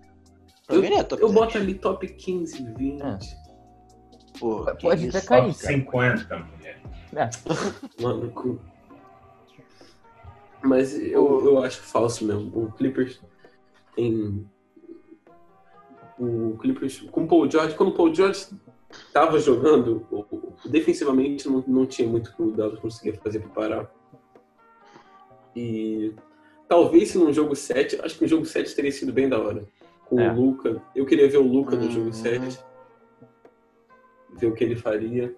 Pra 0.66 0.76
mim 0.76 0.86
ele 0.86 0.94
é 0.96 1.02
top 1.02 1.22
Eu 1.22 1.28
10. 1.28 1.40
boto 1.40 1.56
ali 1.58 1.74
top 1.74 2.06
15, 2.08 2.62
20. 2.76 3.02
É. 3.02 3.18
Pô, 4.38 4.64
Pode 4.80 5.06
isso. 5.08 5.16
até 5.18 5.26
cair, 5.26 5.52
Top 5.52 5.60
cara. 5.62 5.74
50, 5.74 6.36
mulher. 6.38 6.80
Mano, 8.00 8.30
cu. 8.30 8.58
Mas 10.62 10.94
eu, 10.98 11.44
eu 11.44 11.62
acho 11.62 11.80
falso 11.82 12.24
mesmo. 12.24 12.50
O 12.54 12.72
Clippers 12.72 13.20
tem. 13.94 14.46
O 16.18 16.56
Clippers. 16.60 17.00
Com 17.10 17.24
o 17.24 17.28
Paul 17.28 17.50
George, 17.50 17.74
quando 17.74 17.90
o 17.90 17.94
Paul 17.94 18.12
George 18.14 18.46
tava 19.12 19.38
jogando, 19.38 20.06
defensivamente 20.64 21.48
não, 21.48 21.62
não 21.66 21.86
tinha 21.86 22.08
muito 22.08 22.34
que 22.34 22.42
o 22.42 22.50
Dallas 22.50 22.78
conseguia 22.78 23.14
fazer 23.20 23.40
para 23.40 23.48
parar. 23.50 23.90
E 25.54 26.14
talvez 26.68 27.10
se 27.10 27.18
num 27.18 27.32
jogo 27.32 27.54
7, 27.54 28.00
acho 28.02 28.18
que 28.18 28.24
o 28.24 28.28
jogo 28.28 28.44
7 28.44 28.74
teria 28.74 28.92
sido 28.92 29.12
bem 29.12 29.28
da 29.28 29.38
hora. 29.38 29.66
Com 30.06 30.20
É. 30.20 30.30
o 30.30 30.34
Luca. 30.34 30.82
Eu 30.94 31.04
queria 31.06 31.28
ver 31.28 31.38
o 31.38 31.42
Luca 31.46 31.76
no 31.76 31.84
Uhum. 31.84 31.90
jogo 31.90 32.12
7. 32.12 32.58
Ver 34.36 34.46
o 34.46 34.54
que 34.54 34.64
ele 34.64 34.76
faria. 34.76 35.34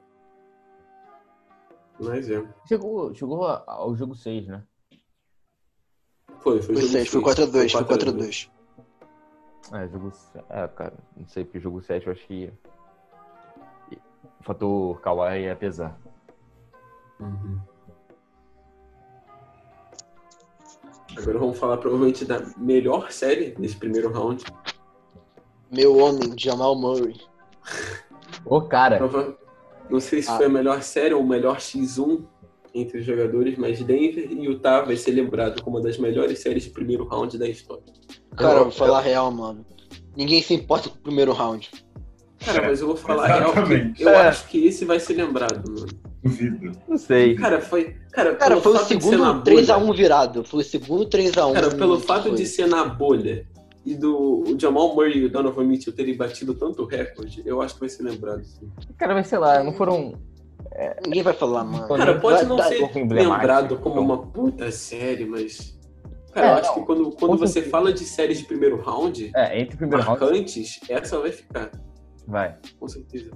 Mas 2.01 2.31
é. 2.31 2.45
Chegou, 2.67 3.15
chegou 3.15 3.45
ao 3.45 3.97
jogo 3.97 4.15
6, 4.15 4.47
né? 4.47 4.65
Foi, 6.41 6.63
foi, 6.63 6.75
Foi 6.75 6.77
jogo 6.77 6.89
6, 6.89 7.09
foi 7.09 7.23
seis. 7.23 7.51
4x2, 7.51 7.73
foi 7.73 7.85
4x2. 7.85 8.51
4x2. 8.51 8.51
É, 9.73 9.89
jogo. 9.89 10.13
É, 10.49 10.69
cara, 10.69 10.95
não 11.17 11.27
sei, 11.27 11.45
porque 11.45 11.61
jogo 11.61 11.83
7 11.83 12.07
eu 12.07 12.13
acho 12.13 12.27
que. 12.27 12.53
O 14.41 14.45
fator 14.45 15.01
Kawhi 15.01 15.43
ia 15.43 15.57
pesar. 15.57 15.99
Uhum. 17.21 17.61
Agora 21.17 21.39
vamos 21.39 21.59
falar 21.59 21.79
provavelmente 21.79 22.25
da 22.25 22.41
melhor 22.57 23.11
série 23.11 23.51
desse 23.51 23.77
primeiro 23.77 24.13
round. 24.13 24.45
Meu 25.71 25.97
homem, 25.97 26.39
Jamal 26.39 26.77
Murray. 26.77 27.21
Ô, 28.49 28.61
cara, 28.63 28.99
Não 29.91 30.01
sei 30.01 30.21
se 30.23 30.31
Ah. 30.31 30.37
foi 30.37 30.47
a 30.47 30.49
melhor 30.51 30.83
série 30.83 31.15
ou 31.15 31.23
o 31.23 31.27
melhor 31.27 31.57
X1 31.59 32.23
entre 32.75 32.99
os 32.99 33.07
jogadores, 33.07 33.57
mas 33.57 33.81
Denver 33.83 34.29
e 34.31 34.45
Utah 34.45 34.83
vai 34.83 34.97
ser 34.97 35.13
lembrado 35.13 35.63
como 35.63 35.79
uma 35.79 35.83
das 35.83 35.97
melhores 35.97 36.41
séries 36.41 36.65
de 36.65 36.71
primeiro 36.71 37.05
round 37.09 37.39
da 37.39 37.49
história. 37.49 37.85
Cara, 38.37 38.59
Eu- 38.59 38.63
vou 38.65 38.73
falar 38.73 39.01
real, 39.01 39.31
mano. 39.31 39.65
Ninguém 40.15 40.43
se 40.43 40.53
importa 40.53 40.91
com 40.91 40.97
o 40.97 41.01
primeiro 41.01 41.33
round. 41.33 41.71
Cara, 42.45 42.69
mas 42.69 42.81
eu 42.81 42.87
vou 42.89 42.97
falar 42.97 43.27
real 43.29 43.53
que 43.53 43.59
exatamente. 43.59 44.03
eu 44.03 44.09
É. 44.11 44.29
acho 44.29 44.47
que 44.49 44.67
esse 44.67 44.85
vai 44.85 45.01
ser 45.01 45.15
lembrado, 45.15 45.65
mano. 45.71 45.87
Duvido. 46.23 46.73
não 46.87 46.99
sei. 46.99 47.35
Cara, 47.37 47.61
foi. 47.61 47.95
Cara, 48.13 48.35
Cara, 48.35 48.57
foi 48.61 48.73
o 48.73 48.79
segundo 48.79 49.17
bolha- 49.19 49.41
3x1 49.43 49.93
virado. 49.95 50.45
Foi 50.45 50.61
o 50.61 50.65
segundo 50.65 51.07
3x1. 51.07 51.55
Cara, 51.55 51.71
pelo 51.71 51.99
fato 52.01 52.25
foi. 52.29 52.35
de 52.35 52.45
ser 52.45 52.67
na 52.67 52.85
bolha 52.85 53.47
e 53.93 53.95
do 53.95 54.43
o 54.43 54.59
Jamal 54.61 54.95
Murray 54.95 55.19
e 55.19 55.25
o 55.27 55.31
Donovan 55.31 55.65
Mitchell 55.65 55.93
terem 55.93 56.17
batido 56.17 56.55
tanto 56.55 56.85
recorde, 56.85 57.43
eu 57.47 57.61
acho 57.63 57.75
que 57.75 57.81
vai 57.81 57.89
ser 57.89 58.03
lembrado. 58.03 58.45
Sim. 58.45 58.71
Cara, 58.97 59.15
vai 59.15 59.25
sei 59.25 59.39
lá, 59.39 59.63
não 59.65 59.73
foram. 59.73 60.15
Ninguém 61.05 61.23
vai 61.23 61.33
falar, 61.33 61.65
mano. 61.65 61.89
Cara, 61.89 62.21
pode 62.21 62.45
não 62.45 62.57
vai- 62.57 62.69
ser 62.69 62.83
emblemático, 62.99 63.33
lembrado 63.33 63.77
como 63.79 63.95
então. 63.95 64.05
uma 64.05 64.19
puta 64.27 64.71
série, 64.71 65.25
mas. 65.25 65.77
Cara, 66.33 66.47
É, 66.47 66.51
eu 66.51 66.55
acho 66.57 66.69
não, 66.69 66.75
que 66.75 66.87
quando, 66.87 67.11
quando 67.13 67.39
você 67.39 67.55
certeza. 67.55 67.71
fala 67.71 67.93
de 67.93 68.05
séries 68.05 68.39
de 68.39 68.45
primeiro 68.45 68.81
round, 68.81 69.31
É, 69.35 69.59
entre 69.61 69.77
primeiro 69.77 70.05
round. 70.05 70.21
marcantes, 70.21 70.79
essa 70.89 71.19
vai 71.19 71.33
ficar, 71.33 71.71
Vai. 72.27 72.55
com 72.79 72.87
certeza. 72.87 73.31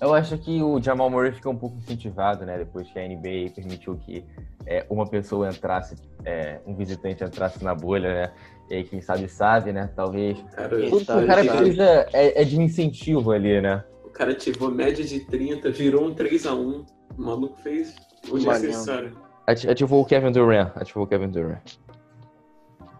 Eu 0.00 0.14
acho 0.14 0.38
que 0.38 0.62
o 0.62 0.80
Jamal 0.80 1.10
Murray 1.10 1.32
ficou 1.32 1.52
um 1.52 1.56
pouco 1.56 1.76
incentivado, 1.76 2.46
né? 2.46 2.56
Depois 2.56 2.88
que 2.88 2.98
a 2.98 3.08
NBA 3.08 3.50
permitiu 3.54 3.96
que 3.96 4.24
é, 4.64 4.86
uma 4.88 5.06
pessoa 5.06 5.48
entrasse, 5.48 5.96
é, 6.24 6.60
um 6.64 6.74
visitante 6.74 7.24
entrasse 7.24 7.62
na 7.64 7.74
bolha, 7.74 8.12
né? 8.12 8.32
E 8.70 8.74
aí, 8.74 8.84
quem 8.84 9.00
sabe, 9.00 9.28
sabe, 9.28 9.72
né? 9.72 9.90
Talvez. 9.96 10.38
Cara, 10.52 10.76
o 10.76 11.26
cara 11.26 11.44
precisa 11.44 12.06
é, 12.12 12.42
é, 12.42 12.44
de 12.44 12.56
um 12.56 12.62
incentivo 12.62 13.32
ali, 13.32 13.60
né? 13.60 13.82
O 14.04 14.10
cara 14.10 14.32
ativou 14.32 14.70
média 14.70 15.04
de 15.04 15.20
30, 15.20 15.70
virou 15.70 16.06
um 16.06 16.14
3x1. 16.14 16.86
O 17.16 17.22
maluco 17.22 17.56
fez 17.62 17.96
o 18.30 18.36
necessário. 18.36 19.16
Ativou 19.46 20.02
o 20.02 20.04
Kevin 20.04 20.30
Durant. 20.30 20.70
Ativou 20.76 21.04
o 21.04 21.06
Kevin 21.06 21.28
Durant. 21.28 21.76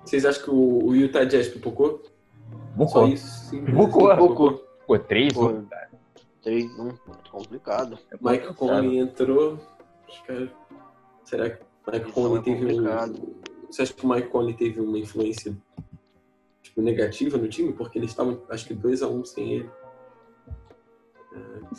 Vocês 0.05 0.25
acham 0.25 0.43
que 0.43 0.51
o, 0.51 0.95
Utah 0.95 1.25
Jazz 1.25 1.49
pipocou? 1.49 2.03
Bucou. 2.75 2.89
Só 2.89 3.07
isso, 3.07 3.51
sim. 3.51 3.61
Bucou. 3.61 4.09
Bucou. 4.09 4.17
Bucou. 4.17 4.51
Bucou. 4.81 4.99
Três, 5.01 5.35
3 6.49 6.79
num 6.79 6.89
ponto 6.89 7.31
complicado. 7.31 7.99
É 8.11 8.17
Michael 8.17 8.55
Conley 8.55 8.99
entrou. 8.99 9.59
Que... 10.07 10.33
É, 10.33 10.49
será 11.23 11.51
que 11.51 11.63
o 11.63 11.91
Michael 11.91 12.09
é 12.09 12.13
Conley 12.13 12.39
é 12.39 12.43
teve 12.43 12.67
complicado. 12.67 13.11
um. 13.13 13.67
Você 13.71 13.83
acha 13.83 13.93
que 13.93 14.05
o 14.05 14.09
Michael 14.09 14.31
Conley 14.31 14.55
teve 14.55 14.81
uma 14.81 14.99
influência 14.99 15.55
tipo, 16.63 16.81
negativa 16.81 17.37
no 17.37 17.49
time? 17.49 17.75
Porque 17.75 17.99
eles 17.99 18.11
estavam, 18.11 18.41
acho 18.49 18.67
que 18.67 18.75
2x1 18.75 19.11
um 19.11 19.25
sem 19.27 19.53
ele. 19.53 19.71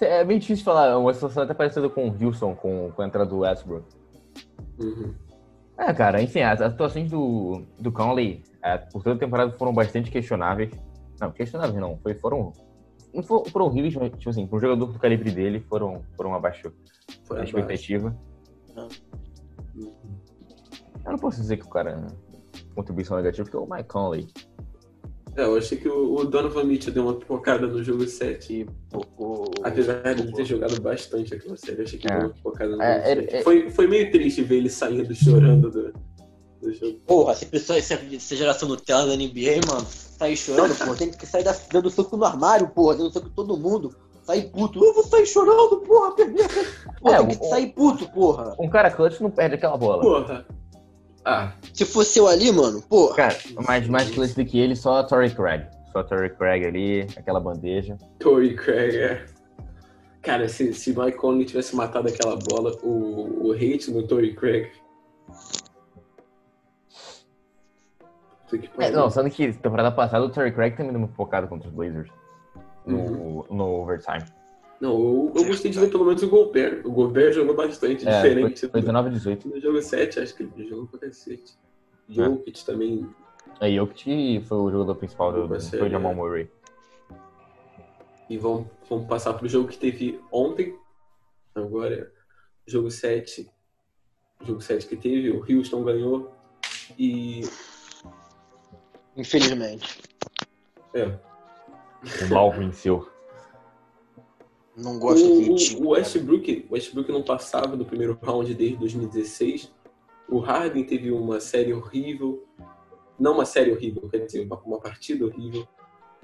É 0.02 0.24
bem 0.24 0.38
difícil 0.38 0.64
falar, 0.64 0.96
uma 0.98 1.14
situação 1.14 1.44
até 1.44 1.54
parecida 1.54 1.90
com 1.90 2.08
o 2.08 2.12
Wilson, 2.12 2.54
com, 2.54 2.92
com 2.92 3.02
a 3.02 3.08
entrada 3.08 3.28
do 3.28 3.40
Westbrook. 3.40 3.86
Uhum. 4.80 5.16
É, 5.80 5.92
cara, 5.94 6.22
enfim, 6.22 6.42
as, 6.42 6.62
as 6.62 6.74
do, 7.10 7.64
do 7.80 7.92
Conley 7.92 8.44
é, 8.62 8.78
por 8.78 9.02
toda 9.02 9.16
a 9.16 9.20
temporada 9.20 9.52
foram 9.54 9.74
bastante 9.74 10.12
questionáveis. 10.12 10.72
Não, 11.20 11.32
questionáveis 11.32 11.80
não, 11.82 11.98
foi, 11.98 12.14
foram 12.14 12.54
não 13.14 13.24
foram, 13.24 13.46
foram 13.46 13.66
horríveis, 13.66 13.96
mas, 13.96 14.12
tipo 14.18 14.30
assim, 14.30 14.46
para 14.46 14.58
um 14.58 14.62
jogador 14.62 14.86
do 14.86 15.00
calibre 15.00 15.32
dele, 15.32 15.60
foram, 15.68 16.02
foram 16.16 16.34
abaixo 16.36 16.72
Foi 17.26 17.38
da 17.38 17.44
abaixo. 17.44 17.58
expectativa. 17.58 18.16
Uhum. 18.76 18.88
Eu 21.06 21.12
não 21.14 21.18
posso 21.20 21.42
dizer 21.42 21.58
que 21.58 21.66
o 21.66 21.70
cara 21.70 22.06
contribuição 22.76 23.18
negativa, 23.18 23.44
porque 23.50 23.58
é 23.58 23.60
o 23.60 23.70
Mike 23.70 23.90
Conley. 23.90 24.28
É, 25.36 25.44
eu 25.44 25.56
achei 25.58 25.78
que 25.78 25.88
o, 25.88 26.16
o 26.16 26.26
Donovan 26.26 26.64
Mitchell 26.66 26.94
deu 26.94 27.04
uma 27.04 27.14
pipocada 27.14 27.66
no 27.68 27.84
jogo 27.84 28.06
7. 28.08 28.54
E 28.62 28.66
pocou. 28.90 29.46
Apesar 29.64 30.02
de 30.14 30.22
ele 30.24 30.34
ter 30.34 30.46
jogado 30.46 30.82
bastante 30.82 31.34
aquela 31.34 31.56
série, 31.56 31.80
eu 31.80 31.84
achei 31.86 32.00
que 32.00 32.08
É. 32.12 32.18
deu 32.18 32.28
uma 32.28 32.34
pipocada 32.34 32.76
no 32.76 32.82
É, 32.82 32.98
jogo 32.98 33.10
ele- 33.10 33.22
7. 33.22 33.36
é- 33.36 33.44
Foi, 33.44 33.70
foi 33.70 33.88
meio 33.88 34.12
triste 34.12 34.42
ver 34.44 34.58
ele 34.58 34.70
saindo 34.70 35.14
chorando 35.16 35.70
do, 35.70 35.94
do 36.62 36.74
jogo. 36.74 37.00
Porra, 37.08 37.36
se 37.36 37.46
pessoa, 37.46 37.78
essa, 37.80 37.94
essa 37.96 38.36
geração 38.36 38.68
Nutella 38.68 39.08
da 39.08 39.16
NBA, 39.16 39.62
mano, 39.68 39.86
sair 40.20 40.36
chorando, 40.36 40.76
porra, 40.76 40.96
tem 40.96 41.10
que 41.12 41.26
sair 41.26 41.44
da, 41.44 41.56
dando 41.72 41.90
soco 41.90 42.16
no 42.18 42.26
armário, 42.26 42.68
porra, 42.68 42.96
dando 42.98 43.12
soco 43.12 43.28
em 43.28 43.32
todo 43.32 43.58
mundo. 43.58 43.96
Sair 44.24 44.44
puto. 44.52 44.84
Eu 44.84 44.94
vou 44.94 45.04
sair 45.04 45.26
chorando, 45.26 45.78
porra, 45.78 46.12
perder. 46.16 46.48
Porra, 47.02 47.16
É, 47.16 47.24
tem 47.26 47.38
que 47.38 47.46
o- 47.46 47.50
sair 47.50 47.68
puto, 47.74 48.08
porra. 48.12 48.56
Um 48.60 48.70
cara 48.70 48.92
clutch 48.92 49.20
não 49.22 49.32
perde 49.32 49.56
aquela 49.56 49.76
bola. 49.78 50.02
Porra! 50.04 50.46
Ah, 51.26 51.52
Se 51.74 51.84
fosse 51.86 52.20
eu 52.20 52.28
ali, 52.28 52.52
mano, 52.52 52.82
porra. 52.84 53.16
Cara, 53.16 53.36
mais, 53.68 53.88
mais 53.88 54.10
clutch 54.12 54.36
do 54.36 54.46
que 54.46 54.60
ele, 54.60 54.76
só 54.76 55.00
a 55.00 55.04
Torrey 55.04 55.30
Craig. 55.32 55.66
Só 55.92 56.00
a 56.00 56.04
Torrey 56.04 56.30
Craig 56.30 56.64
ali, 56.66 57.02
aquela 57.18 57.40
bandeja. 57.40 57.98
Torrey 58.20 58.56
Craig, 58.56 58.96
é. 58.98 59.26
Cara, 60.22 60.48
se, 60.50 60.74
se 60.74 60.94
Mike 60.98 61.18
Conley 61.18 61.46
tivesse 61.46 61.76
matado 61.76 62.08
aquela 62.10 62.36
bola, 62.36 62.76
o, 62.84 63.48
o 63.48 63.52
hate 63.54 63.90
no 63.90 64.04
Torrey 64.06 64.36
Craig. 64.36 64.70
É, 68.78 68.92
não, 68.92 69.10
sendo 69.10 69.30
que 69.30 69.54
temporada 69.54 69.92
passada 69.92 70.26
o 70.26 70.30
Torrey 70.30 70.52
Craig 70.52 70.76
também 70.76 70.92
deu 70.92 71.00
uma 71.00 71.08
focada 71.10 71.48
contra 71.48 71.68
os 71.68 71.74
Blazers. 71.74 72.10
No, 72.86 73.46
no 73.50 73.66
overtime. 73.82 74.26
Não, 74.80 74.92
eu, 74.92 75.34
eu 75.36 75.46
gostei 75.46 75.70
de 75.70 75.80
ver 75.80 75.90
pelo 75.92 76.06
menos 76.06 76.24
o 76.24 76.30
Gobert. 76.30 76.82
O 76.86 76.92
Gobert 76.92 77.34
jogou 77.34 77.56
bastante 77.56 78.08
É, 78.08 78.16
diferente. 78.16 78.62
foi, 78.62 78.70
foi 78.70 78.80
19 78.82 79.10
a 79.10 79.12
18. 79.12 79.48
No 79.50 79.60
jogo 79.60 79.82
7, 79.82 80.20
acho 80.20 80.36
que 80.36 80.44
ele 80.44 80.68
jogou 80.68 80.88
pra 80.88 81.00
cacete. 81.00 81.54
É. 82.10 82.14
Jokic 82.14 82.66
também. 82.66 83.08
Aí 83.60 83.76
Jokic 83.76 84.42
foi 84.48 84.58
o 84.58 84.72
jogador 84.72 84.96
principal 84.96 85.34
do, 85.34 85.60
foi 85.62 85.88
o 85.88 85.90
Jamal 85.90 86.14
é. 86.14 86.16
Murray. 86.16 86.52
E 88.30 88.38
vamos, 88.38 88.68
vamos 88.90 89.08
passar 89.08 89.34
pro 89.34 89.50
jogo 89.50 89.68
que 89.68 89.78
teve 89.78 90.20
ontem. 90.32 90.76
Agora, 91.54 92.12
jogo 92.66 92.90
7. 92.90 93.50
Jogo 94.44 94.62
7 94.62 94.88
que 94.88 94.96
teve, 94.96 95.30
o 95.32 95.44
Houston 95.44 95.84
ganhou. 95.84 96.32
E. 96.98 97.42
Infelizmente. 99.16 100.00
É, 100.94 101.06
O 101.06 102.30
mal 102.34 102.52
venceu. 102.52 103.08
Não 104.76 104.98
gosto 104.98 105.26
o, 105.26 105.30
daquele 105.30 105.52
o- 105.52 105.56
time. 105.56 105.86
o 105.86 105.90
Westbrook, 105.90 106.68
o 106.70 106.74
Westbrook 106.74 107.12
não 107.12 107.22
passava 107.24 107.76
do 107.76 107.86
primeiro 107.86 108.18
round 108.22 108.54
desde 108.54 108.78
2016. 108.78 109.72
O 110.30 110.40
Harden 110.40 110.84
teve 110.86 111.12
uma 111.12 111.40
série 111.40 111.74
horrível. 111.74 112.46
Não 113.20 113.34
uma 113.34 113.46
série 113.46 113.72
horrível, 113.72 114.08
quer 114.10 114.20
dizer, 114.26 114.46
uma, 114.46 114.58
uma 114.62 114.80
partida 114.80 115.26
horrível. 115.26 115.68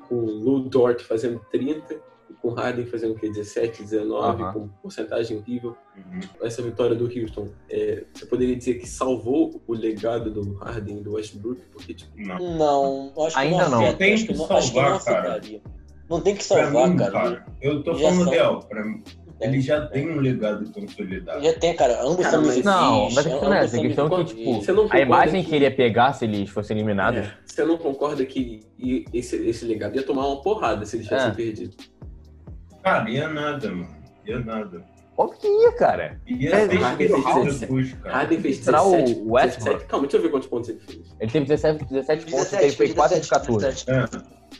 Com 0.07 0.15
o 0.15 0.25
Lou 0.31 0.59
Dort 0.61 1.01
fazendo 1.03 1.39
30, 1.51 1.93
e 1.95 1.99
com 2.41 2.49
o 2.49 2.53
Harden 2.53 2.85
fazendo 2.85 3.13
o 3.13 3.15
quê? 3.15 3.27
17, 3.29 3.83
19, 3.83 4.43
Aham. 4.43 4.53
com 4.53 4.67
porcentagem 4.81 5.37
horrível. 5.37 5.75
Uhum. 5.97 6.19
Essa 6.41 6.61
vitória 6.61 6.95
do 6.95 7.05
Houston, 7.05 7.49
é, 7.69 8.03
você 8.13 8.25
poderia 8.25 8.55
dizer 8.55 8.75
que 8.75 8.87
salvou 8.87 9.61
o 9.67 9.73
legado 9.73 10.29
do 10.31 10.53
Harden 10.57 10.97
e 10.97 11.01
do 11.01 11.13
Westbrook? 11.13 11.61
Porque, 11.71 11.93
tipo, 11.93 12.11
Não. 12.17 12.57
Não, 12.57 13.25
acho 13.25 13.35
que 13.35 13.41
Ainda 13.41 13.69
não. 13.69 13.79
afeta, 13.79 13.97
Tem 13.97 14.15
que 14.25 14.33
não, 14.33 14.45
acho 14.51 14.71
que 14.71 14.77
não 14.79 14.83
salvar, 14.99 15.03
cara. 15.03 15.19
afetaria. 15.19 15.61
Não 16.09 16.21
tem 16.21 16.35
que 16.35 16.43
salvar, 16.43 16.89
mim, 16.89 16.97
cara. 16.97 17.11
cara, 17.11 17.45
eu 17.61 17.81
tô 17.83 17.93
Já 17.95 18.09
falando 18.11 18.29
real. 18.29 18.59
Pra 18.59 18.85
mim, 18.85 19.01
É. 19.41 19.47
ele 19.47 19.59
já 19.59 19.87
tem 19.87 20.07
um 20.11 20.19
legado 20.19 20.71
consolidado. 20.71 21.43
Já 21.43 21.53
tem, 21.53 21.75
cara. 21.75 21.99
Ambos 22.03 22.17
Cara, 22.17 22.29
são 22.31 22.45
mas- 22.45 22.63
Não, 22.63 23.05
mas 23.05 23.17
a 23.17 23.23
questão 23.23 23.49
não 23.49 23.53
é 23.55 23.63
essa, 23.63 23.77
a 23.77 23.81
questão 23.81 24.05
é 24.05 24.09
que, 24.09 24.15
MVPs. 24.15 24.59
tipo, 24.65 24.73
não 24.73 24.87
A 24.91 24.99
imagem 24.99 25.43
que- 25.43 25.49
que 25.49 25.55
ele 25.55 25.65
ia 25.65 25.75
pegar 25.75 26.13
se 26.13 26.25
eles 26.25 26.49
fossem 26.49 26.77
eliminados. 26.77 27.21
É, 27.21 27.33
você 27.43 27.65
não 27.65 27.77
concorda 27.77 28.23
que 28.23 28.59
esse, 29.11 29.35
esse 29.47 29.65
legado 29.65 29.95
ia 29.95 30.03
tomar 30.03 30.27
uma 30.27 30.41
porrada 30.43 30.85
se 30.85 30.95
eles 30.97 31.07
tivessem 31.07 31.31
É. 31.31 31.33
perdido? 31.33 31.75
Cara, 32.85 33.09
ia 33.09 33.27
nada, 33.27 33.67
mano. 33.71 33.87
Ia 34.27 34.39
nada. 34.39 34.83
Óbvio 35.17 35.39
que 35.39 35.47
ia, 35.47 35.71
cara. 35.71 36.19
Ia 36.27 36.55
É, 36.55 36.67
ser 36.69 36.75
Harden 36.77 37.07
fez 37.43 37.59
depois, 37.59 37.93
cara. 37.93 38.15
Harden 38.15 38.39
fez 38.41 38.57
Será 38.57 38.83
o 38.83 38.91
17, 38.91 39.21
Westbrook? 39.25 39.63
17 39.65 39.85
Calma, 39.87 40.01
deixa 40.07 40.17
eu 40.17 40.21
ver 40.21 40.29
quantos 40.29 40.47
pontos 40.49 40.69
ele 40.69 40.79
fez. 40.79 41.15
Ele 41.19 41.31
teve 41.31 41.45
17, 41.47 41.85
17 41.85 42.25
pontos, 42.25 42.49
17, 42.51 42.63
ele 42.63 42.75
fez 42.75 42.93
4 42.93 43.15
de 43.15 43.21
17, 43.21 43.29
14. 43.29 43.65
17. 43.85 43.91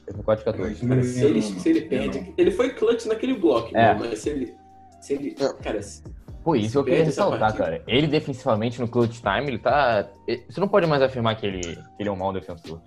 É. 0.10 0.14
Foi 0.14 0.24
4 0.24 0.40
de 0.46 0.52
14. 0.52 0.86
Mas 0.86 0.90
Cara, 0.98 1.04
se 1.04 1.24
ele, 1.26 1.42
se 1.44 1.70
ele 1.70 1.82
perde. 1.82 2.34
Ele 2.38 2.52
foi 2.52 2.70
clutch 2.72 3.06
naquele 3.06 3.36
bloco, 3.36 3.70
É. 3.78 3.94
né? 3.94 3.94
mas 4.10 4.20
se 4.20 4.30
ele. 4.30 4.56
Se 5.02 5.14
ele. 5.14 5.36
É. 5.40 5.54
Cara, 5.64 5.82
se- 5.84 6.02
Pô, 6.44 6.56
isso 6.56 6.78
eu 6.80 6.84
queria 6.84 7.04
ressaltar, 7.04 7.54
cara. 7.56 7.84
Ele 7.88 8.08
defensivamente 8.08 8.80
no 8.80 8.88
clutch 8.88 9.20
time, 9.20 9.48
ele 9.48 9.60
tá. 9.60 10.08
ele- 10.28 10.46
Você 10.50 10.60
não 10.60 10.68
pode 10.68 10.88
mais 10.88 11.02
afirmar 11.02 11.36
que 11.36 11.46
ele, 11.46 11.62
que 11.62 11.80
ele 12.00 12.08
é 12.10 12.12
um 12.12 12.16
mau 12.16 12.32
defensor. 12.32 12.82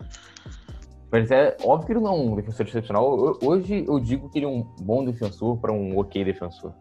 Mas 1.10 1.30
é 1.30 1.56
óbvio 1.62 1.86
que 1.86 1.92
ele 1.92 2.00
não 2.00 2.12
é 2.12 2.16
um 2.16 2.34
defensor 2.36 2.66
excepcional. 2.66 3.18
Ho- 3.18 3.38
Hoje 3.42 3.84
eu 3.86 3.98
digo 3.98 4.28
que 4.28 4.38
ele 4.38 4.46
é 4.46 4.48
um 4.48 4.62
bom 4.80 5.04
defensor 5.04 5.56
para 5.58 5.72
um 5.72 5.96
ok 5.98 6.24
defensor. 6.24 6.74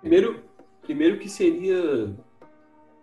primeiro, 0.00 0.42
primeiro 0.82 1.18
que 1.18 1.28
seria. 1.28 2.14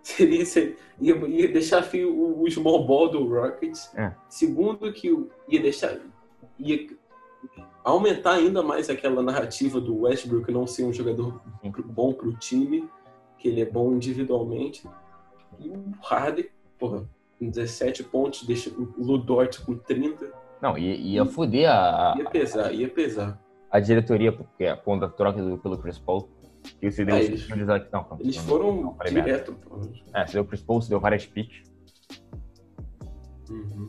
Seria. 0.04 0.46
seria 0.46 0.76
ia, 1.00 1.16
ia 1.28 1.52
deixar 1.52 1.84
fio 1.84 2.12
o, 2.12 2.42
o 2.44 2.50
small 2.50 2.86
ball 2.88 3.10
do 3.10 3.28
Rockets. 3.28 3.94
É. 3.96 4.14
Segundo, 4.30 4.92
que 4.92 5.12
o- 5.12 5.30
ia 5.48 5.62
deixar. 5.62 5.98
Ia 6.58 6.88
aumentar 7.84 8.34
ainda 8.34 8.64
mais 8.64 8.90
aquela 8.90 9.22
narrativa 9.22 9.80
do 9.80 10.02
Westbrook 10.02 10.52
não 10.52 10.66
ser 10.66 10.86
um 10.86 10.92
jogador 10.94 11.40
Sim. 11.62 11.72
bom 11.86 12.12
pro 12.14 12.34
time, 12.34 12.90
que 13.38 13.48
ele 13.48 13.62
é 13.62 13.66
bom 13.66 13.94
individualmente. 13.94 14.88
E 15.60 15.70
o 15.70 15.84
Harden, 16.02 16.48
porra, 16.80 17.08
com 17.39 17.50
17 17.50 18.03
pontos, 18.06 18.44
deixa 18.46 18.70
o 18.70 18.94
Ludort 18.98 19.62
com 19.65 19.75
30. 19.77 20.32
Não, 20.62 20.77
ia, 20.77 20.96
ia 20.96 21.25
foder 21.25 21.70
a, 21.70 22.15
Ia 22.17 22.29
pesar, 22.29 22.72
ia 22.74 22.89
pesar. 22.89 23.39
a 23.72 23.79
diretoria, 23.79 24.32
porque 24.32 24.65
a 24.65 24.75
ponta 24.75 25.08
da 25.08 25.13
troca 25.13 25.41
do- 25.41 25.58
pelo 25.58 25.77
Chris 25.77 26.00
Paul. 26.00 26.29
Que 26.82 26.91
você 26.91 27.06
deu. 27.06 27.15
Ah, 27.15 27.22
eles- 27.22 27.48
não, 27.48 27.58
não, 27.58 28.17
Eles 28.20 28.36
não, 28.38 28.44
foram 28.44 28.82
não, 28.82 28.98
direto. 29.06 29.53
pô. 29.53 29.79
É, 30.13 30.25
você 30.25 30.34
deu 30.34 30.41
o 30.44 30.46
Chris 30.46 30.62
Paul, 30.62 30.82
você 30.82 30.89
deu 30.89 31.00
várias 31.00 31.25
picks. 31.25 31.62
Uhum. 33.50 33.88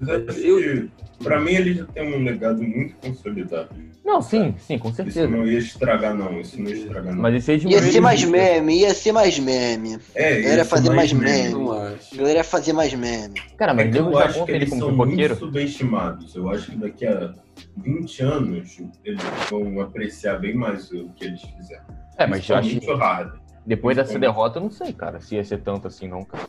Eu- 0.00 0.88
Pra 1.22 1.40
mim, 1.40 1.52
ele 1.52 1.74
já 1.74 1.84
tem 1.86 2.12
um 2.14 2.22
legado 2.24 2.60
muito 2.62 2.96
consolidado. 2.96 3.68
Não, 4.04 4.20
sim, 4.20 4.54
sim, 4.58 4.76
com 4.78 4.88
Isso 4.88 4.96
certeza. 4.96 5.28
não 5.28 5.46
ia 5.46 5.58
estragar, 5.58 6.12
não. 6.12 6.38
Isso 6.40 6.60
não 6.60 6.68
ia 6.68 6.76
estragar, 6.76 7.14
não. 7.14 7.22
Mas 7.22 7.36
isso 7.36 7.50
aí 7.52 7.58
de 7.58 7.68
Ia 7.68 7.80
ser 7.82 8.00
mais 8.00 8.24
meme, 8.24 8.80
ia 8.80 8.92
ser 8.92 9.12
mais 9.12 9.38
meme. 9.38 9.96
É, 10.14 10.42
Era 10.44 10.62
isso 10.62 10.70
fazer 10.70 10.90
mais 10.90 11.12
Eu 11.12 11.18
meme. 11.18 11.48
não 11.54 11.72
A 11.72 11.88
acho. 11.90 12.16
galera 12.16 12.38
ia 12.38 12.44
fazer 12.44 12.72
mais 12.72 12.92
meme. 12.92 13.40
Cara, 13.56 13.72
É 13.72 13.74
mas 13.76 13.90
nego 13.94 14.08
eu 14.10 14.12
já 14.18 14.24
acho 14.24 14.44
que 14.44 14.50
eles 14.52 14.68
como 14.70 14.82
são 14.82 14.92
muito 14.92 15.36
subestimados. 15.36 16.34
Eu 16.34 16.50
acho 16.50 16.72
que 16.72 16.76
daqui 16.76 17.06
a 17.06 17.32
20 17.78 18.22
anos 18.22 18.82
eles 19.04 19.22
vão 19.48 19.80
apreciar 19.80 20.38
bem 20.40 20.54
mais 20.54 20.90
o 20.90 21.08
que 21.10 21.24
eles 21.26 21.40
fizeram. 21.40 21.84
É, 22.18 22.26
mas 22.26 22.46
eu 22.48 22.56
acho 22.56 22.68
que 22.80 22.86
depois 23.64 23.96
dessa 23.96 24.18
derrota, 24.18 24.58
eu 24.58 24.64
não 24.64 24.70
sei, 24.70 24.92
cara, 24.92 25.20
se 25.20 25.36
ia 25.36 25.44
ser 25.44 25.58
tanto 25.62 25.86
assim, 25.86 26.08
não, 26.08 26.22
cara. 26.24 26.44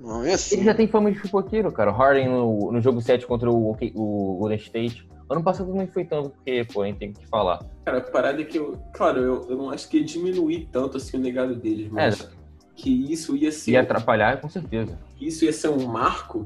Não, 0.00 0.26
ia 0.26 0.36
ser. 0.38 0.56
Ele 0.56 0.64
já 0.64 0.74
tem 0.74 0.88
fama 0.88 1.12
de 1.12 1.20
pipoqueiro, 1.20 1.70
cara. 1.70 1.90
O 1.90 1.94
Harden 1.94 2.28
no, 2.28 2.72
no 2.72 2.80
jogo 2.80 3.00
7 3.00 3.26
contra 3.26 3.50
o, 3.50 3.72
o 3.94 4.36
Golden 4.38 4.58
State. 4.58 5.08
Ano 5.28 5.44
passado 5.44 5.72
não 5.72 5.86
foi 5.86 6.04
tanto, 6.04 6.30
porque, 6.30 6.66
pô, 6.72 6.82
a 6.82 6.86
gente 6.86 6.98
tem 6.98 7.12
que 7.12 7.24
falar. 7.28 7.64
Cara, 7.84 7.98
a 7.98 8.00
parada 8.00 8.40
é 8.40 8.44
que 8.44 8.58
eu. 8.58 8.76
Claro, 8.92 9.20
eu, 9.20 9.46
eu 9.50 9.56
não 9.56 9.70
acho 9.70 9.88
que 9.88 9.98
ia 9.98 10.04
diminuir 10.04 10.68
tanto 10.72 10.96
assim 10.96 11.16
o 11.16 11.20
legado 11.20 11.54
deles, 11.54 11.88
mas 11.90 12.20
É. 12.24 12.28
que 12.74 13.12
isso 13.12 13.36
ia 13.36 13.52
ser. 13.52 13.72
Ia 13.72 13.82
atrapalhar, 13.82 14.40
com 14.40 14.48
certeza. 14.48 14.98
que 15.16 15.26
isso 15.28 15.44
ia 15.44 15.52
ser 15.52 15.68
um 15.68 15.86
marco. 15.86 16.44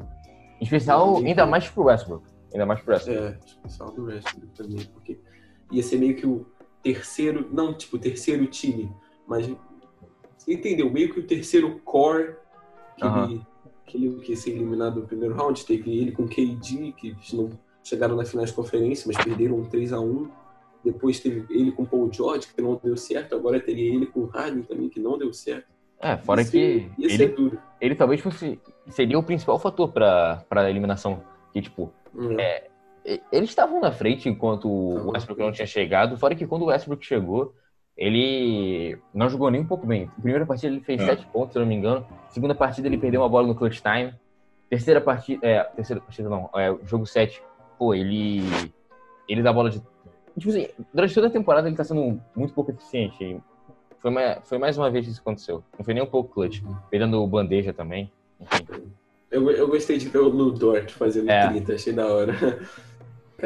Em 0.61 0.65
especial, 0.65 1.17
ainda 1.19 1.47
mais 1.47 1.67
pro 1.69 1.85
Westbrook. 1.85 2.25
Ainda 2.53 2.67
mais 2.67 2.81
pro 2.83 2.93
Westbrook. 2.93 3.21
É, 3.23 3.39
especial 3.47 3.91
do 3.93 4.05
Westbrook 4.05 4.47
também, 4.55 4.85
porque 4.93 5.19
ia 5.73 5.83
ser 5.83 5.97
meio 5.99 6.15
que 6.15 6.27
o 6.27 6.45
terceiro. 6.83 7.49
Não, 7.53 7.73
tipo, 7.73 7.97
o 7.97 7.99
terceiro 7.99 8.47
time, 8.47 8.93
mas. 9.27 9.47
Você 10.37 10.53
entendeu? 10.53 10.91
Meio 10.91 11.11
que 11.13 11.21
o 11.21 11.27
terceiro 11.27 11.81
core 11.85 12.37
que 12.97 13.05
Aham. 13.05 13.25
ele. 13.31 13.43
Que 13.87 13.97
ele 13.99 14.21
que 14.21 14.33
ia 14.33 14.37
ser 14.37 14.51
eliminado 14.53 15.01
no 15.01 15.07
primeiro 15.07 15.35
round. 15.35 15.65
Teve 15.65 15.97
ele 15.99 16.13
com 16.13 16.27
KD, 16.27 16.93
que 16.97 17.15
não 17.35 17.51
chegaram 17.83 18.17
na 18.17 18.25
final 18.25 18.45
de 18.47 18.53
conferência, 18.53 19.07
mas 19.13 19.23
perderam 19.23 19.57
um 19.57 19.65
3x1. 19.69 20.31
Depois 20.83 21.21
teve 21.21 21.47
ele 21.51 21.73
com 21.73 21.85
Paul 21.85 22.11
George, 22.13 22.47
que 22.55 22.61
não 22.63 22.81
deu 22.83 22.97
certo. 22.97 23.35
Agora 23.35 23.59
teria 23.61 23.95
ele 23.95 24.07
com 24.07 24.25
Harden 24.27 24.63
também, 24.63 24.89
que 24.89 25.01
não 25.01 25.17
deu 25.19 25.33
certo. 25.33 25.67
É, 26.01 26.16
fora 26.16 26.42
Ia 26.42 26.49
que 26.51 26.90
Ia 26.99 27.12
ele, 27.14 27.27
duro. 27.29 27.59
ele 27.81 27.95
talvez 27.95 28.21
fosse. 28.21 28.61
Seria 28.88 29.18
o 29.18 29.23
principal 29.23 29.59
fator 29.59 29.90
pra, 29.92 30.45
pra 30.49 30.68
eliminação. 30.68 31.23
Que, 31.53 31.62
tipo, 31.62 31.90
É. 32.38 32.68
e- 33.07 33.23
eles 33.33 33.49
estavam 33.51 33.81
na 33.81 33.92
frente 33.92 34.29
enquanto 34.29 34.68
o. 34.68 35.11
Westbrook 35.12 35.40
não 35.40 35.53
tinha 35.53 35.66
chegado. 35.66 36.18
Fora 36.18 36.35
que 36.35 36.47
quando 36.47 36.62
o 36.62 36.66
Westbrook 36.66 37.05
chegou, 37.05 37.55
ele 37.96 38.98
não 39.12 39.28
jogou 39.28 39.50
nem 39.50 39.61
um 39.61 39.66
pouco 39.66 39.87
bem. 39.87 40.07
Na 40.07 40.22
primeira 40.22 40.46
partida 40.46 40.72
ele 40.72 40.80
fez 40.83 41.00
É. 41.00 41.07
7 41.07 41.26
pontos, 41.26 41.52
se 41.52 41.59
eu 41.59 41.61
não 41.62 41.68
me 41.68 41.74
engano. 41.74 42.07
Segunda 42.30 42.54
partida 42.54 42.88
ele 42.88 42.98
perdeu 42.98 43.20
uma 43.22 43.28
bola 43.28 43.46
no 43.46 43.54
clutch 43.54 43.80
time. 43.80 44.12
Terceira 44.68 45.00
partida. 45.00 45.46
É, 45.46 45.62
terceira 45.64 46.00
partida 46.00 46.28
não. 46.28 46.50
É, 46.57 46.74
jogo 46.85 47.07
7. 47.07 47.42
Pô, 47.78 47.94
ele. 47.94 48.42
Ele 49.28 49.42
dá 49.42 49.52
bola 49.52 49.70
de. 49.70 49.80
Tipo 50.37 50.50
assim, 50.50 50.68
durante 50.92 51.14
toda 51.14 51.28
a 51.28 51.30
temporada 51.30 51.68
ele 51.68 51.76
tá 51.76 51.85
sendo 51.85 52.20
muito 52.35 52.52
pouco 52.52 52.70
eficiente. 52.72 53.40
Foi, 54.00 54.11
ma- 54.11 54.40
foi 54.42 54.59
mais 54.59 54.76
uma 54.76 54.90
vez 54.90 55.07
que 55.07 55.12
isso 55.12 55.20
aconteceu. 55.20 55.62
Não 55.78 55.85
foi 55.85 55.94
nem 55.94 56.02
um 56.02 56.07
pouco 56.07 56.35
clutch. 56.35 56.61
Perdendo 56.90 57.24
bandeja 57.26 57.72
também. 57.72 58.11
Enfim. 58.40 58.66
Eu, 59.30 59.50
eu 59.50 59.66
gostei 59.68 59.96
de 59.98 60.09
ver 60.09 60.18
o 60.18 60.28
Ludort 60.28 60.92
fazendo 60.92 61.30
É. 61.30 61.48
30, 61.48 61.74
achei 61.74 61.92
da 61.92 62.07
hora. 62.07 62.33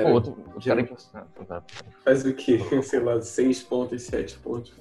Pô, 0.05 0.11
outro, 0.13 0.37
já- 0.59 0.75
cara 0.77 0.87
que. 0.87 0.95
Ah, 1.15 1.27
tá. 1.47 1.63
faz 2.05 2.25
o 2.25 2.33
quê? 2.35 2.59
Sei 2.83 3.01
lá, 3.01 3.21
6 3.21 3.63
pontos, 3.63 4.03
7 4.03 4.39
pontos. 4.39 4.73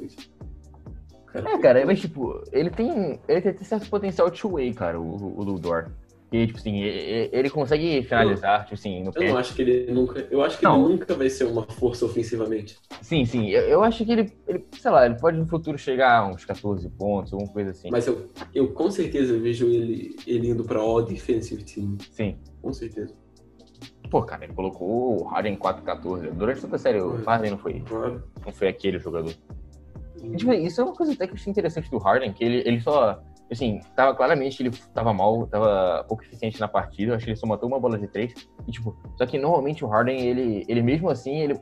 Cara, 1.28 1.50
É, 1.52 1.58
cara, 1.60 1.86
mas 1.86 2.00
tipo, 2.00 2.42
ele 2.52 2.70
tem. 2.70 3.20
Ele 3.28 3.42
tem 3.42 3.58
certo 3.64 3.90
potencial 3.90 4.32
two-way, 4.32 4.74
cara, 4.74 5.00
o, 5.00 5.40
o 5.40 5.44
Ludor. 5.44 5.90
E, 6.30 6.46
tipo 6.46 6.60
assim, 6.60 6.82
e- 6.84 6.88
e- 6.88 7.30
ele 7.32 7.50
consegue 7.50 8.04
finalizar, 8.04 8.64
tipo 8.64 8.74
assim, 8.74 9.00
no 9.02 9.12
Eu 9.16 9.22
não 9.28 9.34
pé. 9.34 9.40
acho 9.40 9.56
que 9.56 9.62
ele 9.62 9.90
nunca. 9.92 10.28
Eu 10.30 10.42
acho 10.44 10.58
que 10.58 10.64
Não. 10.66 10.84
ele 10.86 10.94
nunca 10.96 11.14
vai 11.16 11.30
ser 11.30 11.46
uma 11.46 11.64
força 11.64 12.04
ofensivamente. 12.06 12.78
Sim, 13.02 13.24
sim. 13.24 13.48
Eu, 13.50 13.62
eu 13.62 13.84
acho 13.84 14.04
que 14.06 14.12
ele, 14.12 14.34
ele, 14.46 14.66
sei 14.78 14.92
lá, 14.92 15.06
ele 15.06 15.16
pode 15.16 15.38
no 15.38 15.48
futuro 15.48 15.78
chegar 15.78 16.18
a 16.20 16.28
uns 16.28 16.44
14 16.44 16.90
pontos, 16.90 17.32
alguma 17.32 17.50
coisa 17.52 17.70
assim. 17.72 17.90
Mas 17.90 18.08
eu, 18.08 18.28
eu 18.54 18.74
com 18.74 18.92
certeza 18.92 19.38
vejo 19.40 19.68
ele, 19.68 20.18
ele 20.28 20.50
indo 20.50 20.66
pra 20.66 20.80
All 20.82 21.02
Defensive 21.02 21.64
Team. 21.64 21.98
Sim. 22.12 22.38
Com 22.62 22.74
certeza. 22.74 23.14
Pô, 24.10 24.24
cara, 24.24 24.46
ele 24.46 24.54
colocou 24.54 25.22
o 25.22 25.28
Harden 25.28 25.58
4-14. 25.58 26.32
Durante 26.32 26.62
toda 26.62 26.76
a 26.76 26.80
série, 26.80 27.02
o 27.02 27.24
Harden 27.24 27.52
não 27.52 27.58
foi, 27.58 27.84
não 28.46 28.54
foi 28.54 28.68
aquele 28.68 29.00
jogador. 29.00 29.34
E, 30.24 30.36
tipo, 30.36 30.54
isso 30.54 30.82
é 30.82 30.84
uma 30.84 30.94
coisa 30.94 31.14
até 31.14 31.28
que 31.28 31.34
eu 31.34 31.36
achei 31.36 31.52
interessante 31.52 31.90
do 31.92 31.98
Harden, 31.98 32.34
que 32.34 32.44
ele, 32.44 32.64
ele 32.66 32.80
só. 32.80 33.22
Assim, 33.50 33.80
tava 33.96 34.14
claramente 34.14 34.62
ele 34.62 34.72
tava 34.94 35.14
mal, 35.14 35.48
tava 35.48 36.04
pouco 36.08 36.24
eficiente 36.24 36.60
na 36.60 36.68
partida. 36.68 37.12
Eu 37.12 37.16
acho 37.16 37.26
que 37.26 37.32
ele 37.32 37.38
só 37.38 37.48
matou 37.48 37.70
uma 37.70 37.80
bola 37.80 37.98
de 37.98 38.08
três. 38.08 38.34
E, 38.68 38.72
tipo, 38.72 38.96
só 39.18 39.26
que 39.26 39.38
normalmente 39.38 39.86
o 39.86 39.88
Harden, 39.88 40.20
ele, 40.20 40.66
ele 40.68 40.82
mesmo 40.82 41.10
assim, 41.10 41.38
ele 41.38 41.60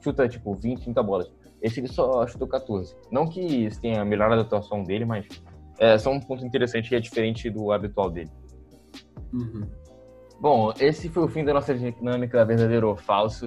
chuta, 0.00 0.28
tipo, 0.28 0.54
20, 0.54 0.82
30 0.84 1.02
bolas. 1.02 1.32
Esse 1.62 1.80
ele 1.80 1.88
só 1.88 2.26
chutou 2.26 2.48
14. 2.48 2.94
Não 3.10 3.26
que 3.26 3.40
isso 3.40 3.80
tenha 3.80 4.04
melhorado 4.04 4.40
a 4.40 4.44
atuação 4.44 4.82
dele, 4.82 5.04
mas 5.04 5.26
é 5.78 5.96
só 5.96 6.10
um 6.10 6.20
ponto 6.20 6.44
interessante 6.44 6.88
que 6.88 6.96
é 6.96 7.00
diferente 7.00 7.48
do 7.48 7.72
habitual 7.72 8.10
dele. 8.10 8.30
Uhum. 9.32 9.66
Bom, 10.42 10.72
esse 10.80 11.08
foi 11.08 11.22
o 11.22 11.28
fim 11.28 11.44
da 11.44 11.54
nossa 11.54 11.72
dinâmica 11.72 12.44
verdadeiro 12.44 12.88
ou 12.88 12.96
falso. 12.96 13.46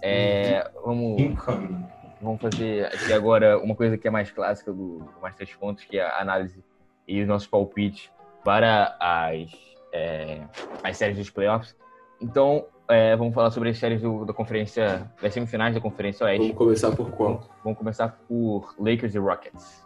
É, 0.00 0.70
vamos, 0.84 1.20
Incano. 1.20 1.84
vamos 2.22 2.40
fazer 2.40 2.86
aqui 2.86 3.12
agora 3.12 3.58
uma 3.58 3.74
coisa 3.74 3.98
que 3.98 4.06
é 4.06 4.10
mais 4.12 4.30
clássica 4.30 4.72
do, 4.72 4.98
do 5.00 5.20
Mais 5.20 5.34
Três 5.34 5.52
Pontos, 5.56 5.82
que 5.84 5.98
é 5.98 6.02
a 6.06 6.20
análise 6.20 6.62
e 7.08 7.20
os 7.20 7.26
nossos 7.26 7.48
palpites 7.48 8.12
para 8.44 8.96
as, 9.00 9.50
é, 9.92 10.42
as 10.84 10.96
séries 10.96 11.16
dos 11.18 11.30
playoffs. 11.30 11.74
Então, 12.20 12.64
é, 12.88 13.16
vamos 13.16 13.34
falar 13.34 13.50
sobre 13.50 13.70
as 13.70 13.78
séries 13.78 14.00
do- 14.00 14.24
da 14.24 14.32
conferência, 14.32 15.10
das 15.20 15.34
semifinais 15.34 15.74
da 15.74 15.80
Conferência 15.80 16.24
Oeste. 16.26 16.42
Vamos 16.42 16.56
começar 16.58 16.94
por 16.94 17.10
qual? 17.10 17.42
Vamos 17.64 17.76
começar 17.76 18.16
por 18.28 18.72
Lakers 18.78 19.16
e 19.16 19.18
Rockets. 19.18 19.84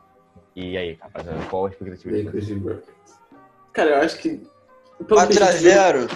E 0.55 0.77
aí, 0.77 0.99
rapaziada, 1.01 1.39
qual 1.49 1.65
a 1.65 1.71
expectativa? 1.71 2.15
Lakers 2.19 2.49
e 2.51 2.55
Rockets. 2.59 3.21
Cara, 3.73 3.91
eu 3.93 4.01
acho 4.03 4.19
que. 4.19 4.47
Pelo 5.05 5.27
que 5.27 5.39
a 5.43 5.53
gente 5.53 5.63
viu- 5.63 5.73
4x0. 5.73 6.11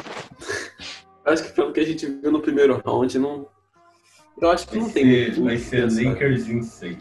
Eu 1.26 1.32
acho 1.32 1.44
que 1.44 1.52
pelo 1.52 1.72
que 1.72 1.80
a 1.80 1.86
gente 1.86 2.06
viu 2.06 2.30
no 2.32 2.40
primeiro 2.40 2.80
round, 2.84 3.18
não. 3.18 3.46
Eu 4.40 4.50
acho 4.50 4.66
que 4.66 4.74
Vai 4.74 4.82
não 4.82 4.90
tem 4.90 5.04
ser, 5.04 5.20
muito 5.26 5.40
o 5.40 5.44
vai 5.44 5.58
ser. 5.58 5.82
Lakers 5.90 6.48
em 6.48 6.62
6. 6.62 6.96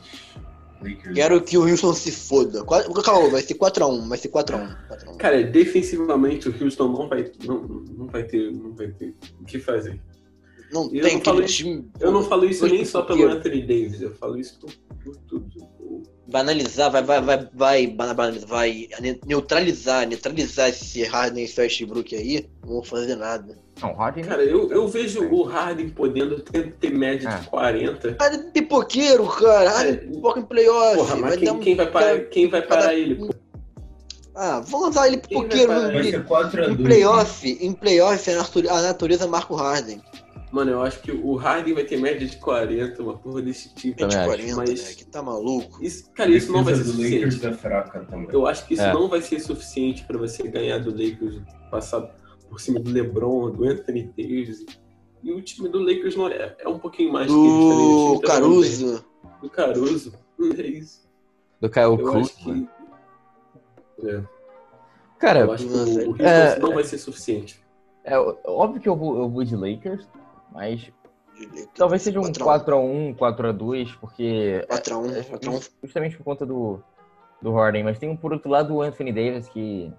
Lakers 0.82 1.16
Quero 1.16 1.42
que 1.42 1.58
o 1.58 1.68
Houston 1.68 1.94
se 1.94 2.12
foda. 2.12 2.64
Calma, 3.04 3.30
vai 3.30 3.42
ser 3.42 3.56
4x1. 3.56 4.08
Vai 4.08 4.18
ser 4.18 4.30
4x1. 4.30 4.78
4x1. 4.90 5.18
Cara, 5.18 5.44
defensivamente 5.44 6.48
o 6.50 6.64
Houston 6.64 6.88
não 6.90 7.08
vai, 7.10 7.32
não, 7.46 7.62
não 7.64 8.08
vai 8.08 8.24
ter, 8.24 8.52
não 8.52 8.74
vai 8.76 8.88
ter 8.90 9.16
o 9.42 9.46
que 9.46 9.60
fazer. 9.60 10.00
Não 10.72 10.90
eu 10.94 11.04
tem 11.04 11.16
não 11.18 11.24
falo 11.24 11.44
time. 11.46 11.90
Eu 12.00 12.12
não 12.12 12.24
falo 12.24 12.46
isso 12.46 12.66
nem 12.68 12.84
só 12.86 13.02
pelo. 13.04 13.28
Anthony 13.28 13.62
Davis, 13.62 14.02
eu 14.02 14.14
falo 14.16 14.38
isso 14.40 14.60
por, 14.60 14.72
por 15.04 15.16
tudo. 15.28 15.48
Vai 16.34 16.42
analisar, 16.42 16.90
vai, 16.90 17.04
vai, 17.04 17.22
vai, 17.22 17.38
vai, 17.54 17.86
vai, 17.86 17.88
banalizar, 18.16 18.50
vai 18.50 18.88
ne- 19.00 19.20
neutralizar, 19.24 20.08
neutralizar 20.08 20.68
esse 20.70 21.04
Harden 21.04 21.46
e 21.46 21.62
Westbrook 21.62 22.16
aí. 22.16 22.50
Não 22.64 22.70
vou 22.74 22.84
fazer 22.84 23.16
nada. 23.16 23.56
Não, 23.80 23.94
Harden. 23.94 24.24
Cara, 24.24 24.44
eu, 24.44 24.72
eu 24.72 24.88
vejo 24.88 25.24
o 25.30 25.44
Harden 25.44 25.90
podendo 25.90 26.40
ter, 26.40 26.74
ter 26.80 26.90
média 26.90 27.30
É. 27.30 27.38
de 27.38 27.48
40. 27.48 28.16
Harden 28.20 28.40
é 28.40 28.52
pipoqueiro, 28.52 29.28
cara. 29.28 29.70
Harden 29.70 29.94
É. 29.94 29.98
pipoca 29.98 30.40
em 30.40 30.44
playoff. 30.46 30.96
Porra, 30.98 31.16
mas 31.18 31.30
vai 31.30 31.38
quem, 31.38 31.46
dar 31.46 31.54
um- 31.54 31.60
quem 31.60 31.76
vai 31.76 31.92
parar, 31.92 32.20
quem 32.22 32.50
vai 32.50 32.62
parar 32.64 32.82
cada- 32.82 32.94
ele? 32.96 33.16
pô? 33.16 33.30
Ah, 34.36 34.60
vamos 34.68 34.90
usar 34.90 35.06
ele 35.06 35.18
vai 35.18 35.28
pipoqueiro? 35.28 35.72
Vai 35.72 35.92
no, 35.92 36.04
ser 36.04 36.26
4 36.26 36.64
a 36.64 36.66
em 36.66 36.76
2 36.76 36.82
playoff. 36.88 37.58
Em 37.62 37.74
playoff, 37.74 38.32
a 38.32 38.82
natureza 38.82 39.28
marca 39.28 39.54
o 39.54 39.56
Harden. 39.56 40.02
Mano, 40.54 40.70
eu 40.70 40.84
acho 40.84 41.02
que 41.02 41.12
o 41.12 41.34
Harden 41.36 41.74
vai 41.74 41.84
ter 41.84 41.98
média 42.00 42.28
de 42.28 42.38
40, 42.38 43.02
uma 43.02 43.18
porra 43.18 43.42
desse 43.42 43.74
tipo. 43.74 43.98
Também 43.98 44.16
acho. 44.18 44.28
40, 44.28 44.56
mas- 44.56 44.70
né? 44.90 44.94
Que 44.96 45.04
tá 45.06 45.24
maluco. 45.24 45.84
Isso, 45.84 46.12
cara, 46.12 46.30
isso 46.30 46.52
não 46.52 46.64
vai 46.64 46.76
ser 46.76 46.84
do 46.84 46.92
Lakers 46.92 47.34
suficiente. 47.34 47.46
é 47.48 47.58
fraca 47.58 48.00
também. 48.06 48.28
Eu 48.32 48.46
acho 48.46 48.68
que 48.68 48.76
isso 48.76 48.84
É. 48.84 48.94
não 48.94 49.10
vai 49.10 49.20
ser 49.22 49.40
suficiente 49.40 50.06
pra 50.06 50.16
você 50.18 50.48
ganhar 50.48 50.78
do 50.78 50.92
Lakers, 50.92 51.42
passar 51.72 52.02
por 52.48 52.62
cima 52.62 52.80
do 52.80 52.92
LeBron, 52.92 53.50
do 53.50 53.66
Anthony 53.68 54.04
Davis. 54.16 54.64
E 55.24 55.32
o 55.32 55.42
time 55.42 55.70
do 55.70 55.80
Lakers 55.80 56.16
não 56.16 56.28
é, 56.28 56.56
é 56.60 56.68
um 56.70 56.78
pouquinho 56.78 57.12
mais 57.12 57.26
que 57.26 57.34
eles. 57.34 57.52
O 57.52 58.14
Do 58.16 58.22
tá 58.22 58.28
Caruso. 58.34 59.06
Do 59.42 59.50
Caruso. 59.50 60.14
É 60.56 60.62
isso. 60.68 61.10
Do 61.60 61.68
Kyle 61.70 61.84
Eu 61.86 61.98
Kuzma. 61.98 62.20
acho 62.20 62.36
que. 62.38 62.68
É, 64.08 64.24
Cara, 65.18 65.40
eu 65.40 65.52
acho 65.54 65.66
que 65.66 65.74
o, 65.74 65.78
o 65.78 66.10
Houston 66.12 66.24
É. 66.24 66.60
não 66.60 66.74
vai 66.74 66.84
ser 66.84 66.98
suficiente. 67.00 67.64
é 68.04 68.18
óbvio 68.46 68.82
que 68.82 68.90
eu 68.90 68.96
vou, 68.96 69.18
eu 69.18 69.30
vou 69.30 69.44
de 69.46 69.56
Lakers, 69.56 70.06
mas 70.54 70.92
talvez 71.76 72.02
seja 72.02 72.20
um 72.20 72.24
4x1. 72.24 73.16
4x1, 73.16 73.16
4x2, 73.16 73.98
porque 74.00 74.66
4x1, 74.70 75.24
4x1. 75.40 75.72
justamente 75.82 76.18
por 76.18 76.24
conta 76.24 76.46
do, 76.46 76.80
do 77.42 77.52
Harden, 77.54 77.84
mas 77.84 77.98
tem 77.98 78.10
um 78.10 78.16
por 78.16 78.32
outro 78.32 78.50
lado 78.50 78.76
o 78.76 78.82
Anthony 78.82 79.12
Davis 79.12 79.50
que 79.50 79.92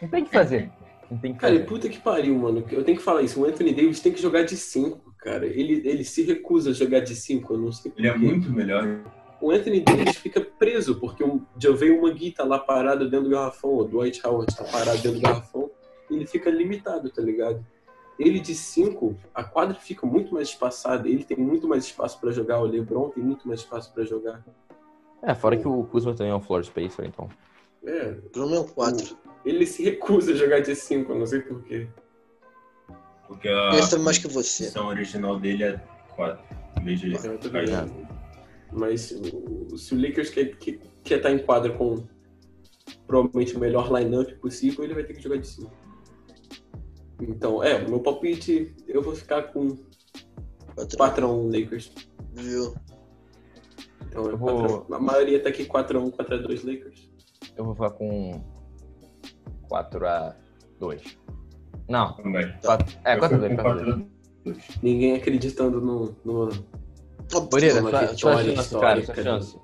não 0.00 0.08
tem 0.08 0.22
o 0.22 0.26
que 0.26 0.32
fazer. 0.32 0.70
Não 1.10 1.18
tem 1.18 1.34
que 1.34 1.40
Cara, 1.40 1.54
e 1.54 1.58
fazer. 1.58 1.68
puta 1.68 1.88
que 1.88 1.98
pariu, 2.00 2.38
mano. 2.38 2.64
Eu 2.70 2.84
tenho 2.84 2.96
que 2.96 3.02
falar 3.02 3.22
isso. 3.22 3.40
O 3.40 3.44
Anthony 3.44 3.74
Davis 3.74 4.00
tem 4.00 4.12
que 4.12 4.22
jogar 4.22 4.44
de 4.44 4.56
5, 4.56 5.14
cara. 5.18 5.44
Ele, 5.44 5.82
ele 5.84 6.04
se 6.04 6.22
recusa 6.22 6.70
a 6.70 6.72
jogar 6.72 7.00
de 7.00 7.14
5, 7.14 7.52
eu 7.52 7.58
não 7.58 7.72
sei 7.72 7.92
Ele 7.96 8.08
é 8.08 8.16
muito 8.16 8.50
melhor. 8.50 9.00
O 9.40 9.50
Anthony 9.50 9.80
Davis 9.80 10.16
fica 10.16 10.40
preso, 10.40 11.00
porque 11.00 11.24
o 11.24 11.42
Javel 11.58 12.00
Magui 12.02 12.30
tá 12.30 12.44
lá 12.44 12.58
parado 12.58 13.10
dentro 13.10 13.28
do 13.28 13.30
garrafão, 13.30 13.74
o 13.74 13.84
Dwight 13.84 14.24
Howard 14.24 14.54
tá 14.54 14.64
parado 14.64 14.98
dentro 14.98 15.18
do 15.18 15.20
garrafão, 15.20 15.70
e 16.10 16.14
ele 16.14 16.26
fica 16.26 16.50
limitado, 16.50 17.08
tá 17.10 17.22
ligado? 17.22 17.64
Ele 18.20 18.38
de 18.38 18.54
5, 18.54 19.16
a 19.34 19.42
quadra 19.42 19.74
fica 19.76 20.06
muito 20.06 20.34
mais 20.34 20.48
espaçada, 20.48 21.08
ele 21.08 21.24
tem 21.24 21.38
muito 21.38 21.66
mais 21.66 21.84
espaço 21.84 22.20
pra 22.20 22.30
jogar, 22.30 22.60
o 22.60 22.66
LeBron 22.66 23.08
tem 23.08 23.24
muito 23.24 23.48
mais 23.48 23.60
espaço 23.60 23.90
pra 23.94 24.04
jogar. 24.04 24.44
É, 25.22 25.34
fora 25.34 25.56
que 25.56 25.66
o 25.66 25.84
Kuzma 25.84 26.14
também 26.14 26.30
é 26.30 26.36
um 26.36 26.40
floor 26.40 26.62
spacer, 26.62 27.06
então. 27.06 27.30
É, 27.82 28.10
Bruno 28.30 28.56
é 28.56 28.60
um 28.60 28.68
4. 28.68 29.16
ele 29.42 29.64
se 29.64 29.82
recusa 29.82 30.32
a 30.32 30.34
jogar 30.34 30.60
de 30.60 30.76
5, 30.76 31.10
eu 31.10 31.18
não 31.18 31.24
sei 31.24 31.40
porquê. 31.40 31.88
Porque 33.26 33.48
a 33.48 33.70
mais 34.00 34.18
que 34.18 34.28
você. 34.28 34.64
posição 34.64 34.88
original 34.88 35.40
dele 35.40 35.64
é 35.64 35.80
4. 36.14 36.44
Veja 36.82 37.06
É, 37.06 37.10
isso. 37.12 37.38
tudo 37.38 37.52
bem. 37.52 37.66
Mas 38.70 39.14
se 39.76 39.94
o 39.94 40.00
Lakers 40.00 40.28
quer, 40.28 40.56
quer, 40.58 40.78
quer 41.02 41.16
estar 41.16 41.30
em 41.32 41.38
quadra 41.38 41.72
com 41.72 42.06
provavelmente 43.06 43.56
o 43.56 43.60
melhor 43.60 43.90
lineup 43.90 44.30
possível, 44.40 44.84
ele 44.84 44.92
vai 44.92 45.04
ter 45.04 45.14
que 45.14 45.22
jogar 45.22 45.38
de 45.38 45.46
5. 45.48 45.79
Então, 47.20 47.62
é, 47.62 47.74
o 47.76 47.88
meu 47.88 48.00
palpite, 48.00 48.74
eu 48.88 49.02
vou 49.02 49.14
ficar 49.14 49.42
com 49.52 49.76
4x1. 50.76 50.96
4x1 50.96 51.60
Lakers. 51.60 51.92
Viu? 52.34 52.74
Então, 54.06 54.24
é 54.26 54.32
Eu 54.32 54.36
vou- 54.38 54.80
4 54.82 54.94
a 54.94 55.00
maioria 55.00 55.42
tá 55.42 55.48
aqui 55.50 55.64
4x1, 55.66 56.10
4x2 56.10 56.64
Lakers. 56.64 57.10
Eu 57.56 57.64
vou 57.64 57.74
ficar 57.74 57.90
com 57.90 58.42
4x2. 59.68 61.16
Não, 61.88 62.12
Também. 62.16 62.52
quatro- 62.64 62.96
é, 63.04 63.16
Eu 63.16 63.18
fui 63.18 63.28
4x2, 63.28 63.48
com 63.56 63.62
4x2. 63.62 63.84
4 63.84 64.20
Ninguém 64.82 65.14
acreditando 65.16 65.80
no, 65.80 66.16
no 66.24 66.48
Moreira, 67.52 67.80
sua, 67.80 68.16
sua 68.16 68.42
chance, 68.42 68.74
cara, 68.80 69.04
sua 69.04 69.14
chance. 69.16 69.58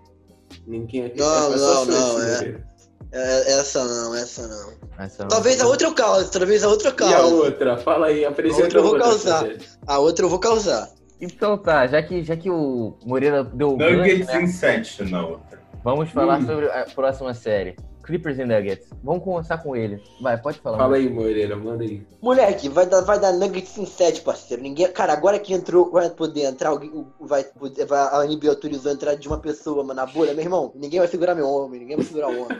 ninguém 0.67 1.07
acredita. 1.07 1.25
Não, 1.25 1.47
É 1.47 1.57
não, 1.57 1.85
chance, 1.87 1.91
não, 1.91 2.23
é. 2.23 2.76
É, 3.13 3.53
essa 3.61 3.85
não, 3.85 4.15
essa 4.15 4.47
não. 4.47 4.73
Essa 4.99 5.23
não- 5.23 5.29
Talvez 5.29 5.61
a 5.61 5.67
outra 5.67 5.87
eu 5.89 5.95
cause, 5.95 6.31
talvez 6.31 6.65
a 6.65 6.69
outra 6.69 6.89
eu 6.89 6.93
E 6.93 7.13
a 7.15 7.17
cause. 7.19 7.33
outra? 7.35 7.77
Fala 7.79 8.07
aí, 8.09 8.25
apresenta 8.25 8.63
outra 8.65 8.79
eu 8.79 8.83
vou 8.83 8.93
outra, 8.93 9.09
causar. 9.09 9.47
A 9.87 9.99
outra 9.99 10.25
eu 10.25 10.29
vou 10.29 10.39
causar. 10.39 10.89
Então 11.21 11.57
tá, 11.57 11.87
já 11.87 12.03
que, 12.03 12.23
já 12.23 12.37
que 12.37 12.51
o 12.51 12.97
Moreira 13.05 13.43
deu 13.43 13.77
Nuggets 13.77 14.27
né, 14.27 14.47
7 14.47 15.05
na 15.11 15.27
outra. 15.27 15.59
vamos 15.83 16.11
falar 16.11 16.41
Hum. 16.41 16.47
sobre 16.47 16.67
a 16.71 16.85
próxima 16.95 17.33
série. 17.33 17.77
Clippers 18.07 18.39
e 18.39 18.45
Nuggets. 18.45 18.89
Vamos 19.03 19.25
começar 19.25 19.59
com 19.59 19.75
ele. 19.75 20.01
Vai, 20.21 20.41
pode 20.41 20.59
falar. 20.61 20.79
Fala 20.79 20.97
aí, 20.97 21.11
Moreira, 21.11 21.57
manda 21.57 21.83
aí. 21.83 22.07
Moleque, 22.23 22.69
vai 22.69 22.87
dar, 22.87 23.01
vai 23.03 23.19
dar 23.19 23.33
Nuggets 23.33 23.77
em 23.77 23.85
7, 23.85 24.23
parceiro. 24.23 24.63
Ninguém, 24.63 24.91
cara, 24.93 25.13
agora 25.13 25.39
que 25.39 25.53
entrou, 25.53 25.91
vai 25.91 26.09
poder 26.11 26.43
entrar, 26.45 26.71
alguém, 26.71 26.89
o- 26.91 27.07
vai 27.27 27.43
poder, 27.45 27.85
vai, 27.85 27.99
a 27.99 28.25
NBA 28.25 28.49
autorizou 28.51 28.91
a 28.91 28.95
entrada 28.95 29.17
de 29.17 29.27
uma 29.29 29.39
pessoa, 29.39 29.83
mano, 29.83 29.95
na 29.95 30.07
bolha, 30.07 30.33
meu 30.33 30.45
irmão. 30.45 30.73
Ninguém 30.75 31.01
vai 31.01 31.09
segurar 31.09 31.35
meu 31.35 31.49
homem, 31.49 31.81
ninguém 31.81 31.97
vai 31.97 32.05
segurar 32.07 32.29
o 32.29 32.43
homem. 32.45 32.59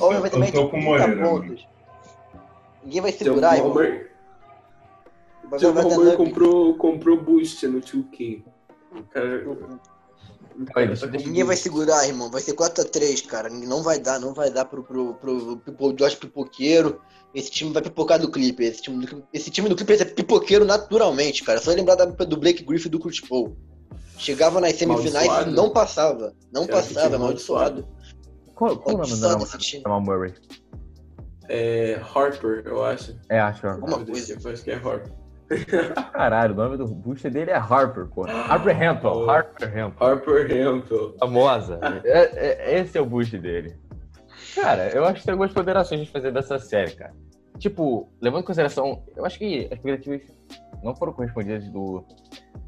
O 0.00 0.04
homem 0.04 0.20
vai 0.20 0.28
Eu 0.28 0.32
também 0.32 0.52
tô 0.52 0.64
ter 0.64 0.70
com 0.70 0.80
30 0.80 0.84
Moreira, 1.06 1.28
pontos. 1.28 1.66
Ninguém 2.84 3.00
vai 3.00 3.12
segurar, 3.12 3.56
irmão. 3.56 3.74
Dar 3.74 5.72
Murray 5.72 5.96
Nuggets. 5.96 6.16
comprou, 6.16 6.74
comprou 6.76 7.16
boost 7.20 7.66
no 7.66 7.80
2K. 7.80 8.42
O 8.96 9.02
cara. 9.04 9.44
O 10.58 10.64
cara 10.66 10.72
Olha, 10.80 10.86
deixa- 10.88 11.06
com 11.06 11.12
deixa- 11.12 11.26
Ninguém 11.26 11.44
vai 11.44 11.56
segurar, 11.56 12.06
irmão. 12.06 12.30
Vai 12.30 12.40
ser 12.40 12.52
4x3, 12.54 13.26
cara. 13.26 13.48
Não 13.48 13.82
vai 13.82 13.98
dar, 13.98 14.18
não 14.20 14.32
vai 14.34 14.50
dar 14.50 14.64
pro, 14.64 14.82
pro, 14.82 15.14
pro, 15.14 15.56
pro 15.58 15.92
Josh 15.94 16.14
Pipoqueiro. 16.14 17.00
Esse 17.34 17.50
time 17.50 17.72
vai 17.72 17.82
pipocar 17.82 18.18
do 18.18 18.30
Clipper. 18.30 18.66
Esse 18.66 18.82
time 18.82 19.06
do, 19.06 19.22
esse 19.32 19.50
time 19.50 19.68
do 19.68 19.74
Clippers 19.76 20.00
é 20.00 20.04
pipoqueiro 20.04 20.64
naturalmente, 20.64 21.42
cara. 21.42 21.60
Só 21.60 21.70
lembrar 21.70 21.94
da, 21.94 22.04
do 22.04 22.36
Blake 22.36 22.62
Griffin 22.62 22.88
e 22.88 22.90
do 22.90 23.00
Chris 23.00 23.20
Paul. 23.20 23.56
Chegava 24.18 24.60
nas 24.60 24.74
semifinais 24.76 25.46
e 25.46 25.50
não 25.50 25.70
passava. 25.70 26.34
Não 26.52 26.64
Era 26.64 26.72
passava, 26.72 27.16
amaldiçoado. 27.16 27.88
Qual, 28.54 28.76
qual 28.78 28.94
o 28.96 28.98
nome 28.98 29.10
do 29.10 29.16
Jamal 29.82 30.00
Murray? 30.00 30.34
É 31.48 32.00
Harper, 32.14 32.62
eu 32.66 32.84
acho. 32.84 33.16
É, 33.28 33.40
acho. 33.40 33.66
Alguma 33.66 33.98
Eu 33.98 34.06
coisa. 34.06 34.38
acho 34.48 34.62
que 34.62 34.70
é 34.70 34.74
Harper. 34.74 35.12
Caralho, 36.12 36.54
o 36.54 36.56
nome 36.56 36.76
do 36.76 36.86
booster 36.86 37.30
dele 37.30 37.50
é 37.50 37.56
Harper, 37.56 38.06
pô. 38.06 38.24
Harper 38.26 38.82
Hampton. 38.82 39.24
Oh. 39.24 39.30
Harper 39.30 39.78
Hampton. 39.78 40.04
Harper 40.04 40.66
Hampton. 40.68 41.14
Famosa. 41.18 41.80
É- 42.04 42.74
é- 42.74 42.80
esse 42.80 42.96
é 42.96 43.00
o 43.00 43.06
boost 43.06 43.36
dele. 43.38 43.76
Cara, 44.54 44.88
eu 44.90 45.04
acho 45.04 45.20
que 45.20 45.24
tem 45.24 45.32
algumas 45.32 45.52
ponderações 45.52 46.00
de 46.00 46.10
fazer 46.10 46.30
dessa 46.32 46.58
série, 46.58 46.92
cara. 46.92 47.14
Tipo, 47.58 48.08
levando 48.20 48.42
em 48.42 48.46
consideração, 48.46 49.04
eu 49.16 49.24
acho 49.24 49.38
que 49.38 49.66
as 49.70 49.78
expectativas 49.78 50.22
não 50.82 50.94
foram 50.96 51.12
correspondidas 51.12 51.68
do, 51.68 52.04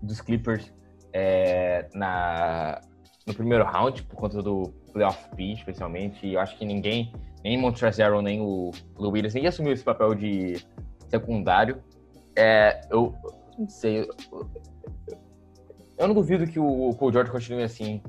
dos 0.00 0.20
Clippers 0.20 0.72
é, 1.12 1.88
na, 1.94 2.80
no 3.26 3.34
primeiro 3.34 3.64
round, 3.64 4.02
por 4.04 4.16
conta 4.16 4.40
do 4.40 4.72
playoff 4.92 5.28
P, 5.34 5.52
especialmente. 5.52 6.26
E 6.26 6.34
eu 6.34 6.40
acho 6.40 6.56
que 6.56 6.64
ninguém, 6.64 7.12
nem 7.42 7.58
Montrezl 7.58 8.02
Harrell, 8.02 8.22
nem 8.22 8.40
o 8.40 8.70
Lou 8.96 9.12
Williams, 9.12 9.34
ninguém 9.34 9.48
assumiu 9.48 9.72
esse 9.72 9.82
papel 9.84 10.14
de 10.14 10.64
secundário. 11.08 11.82
É, 12.36 12.80
eu 12.90 13.14
não 13.58 13.68
sei. 13.68 14.08
Eu, 15.98 16.08
não 16.08 16.14
duvido 16.14 16.46
que 16.46 16.58
o 16.58 16.94
Paul 16.98 17.12
George 17.12 17.30
continue 17.30 17.62
assim, 17.62 18.02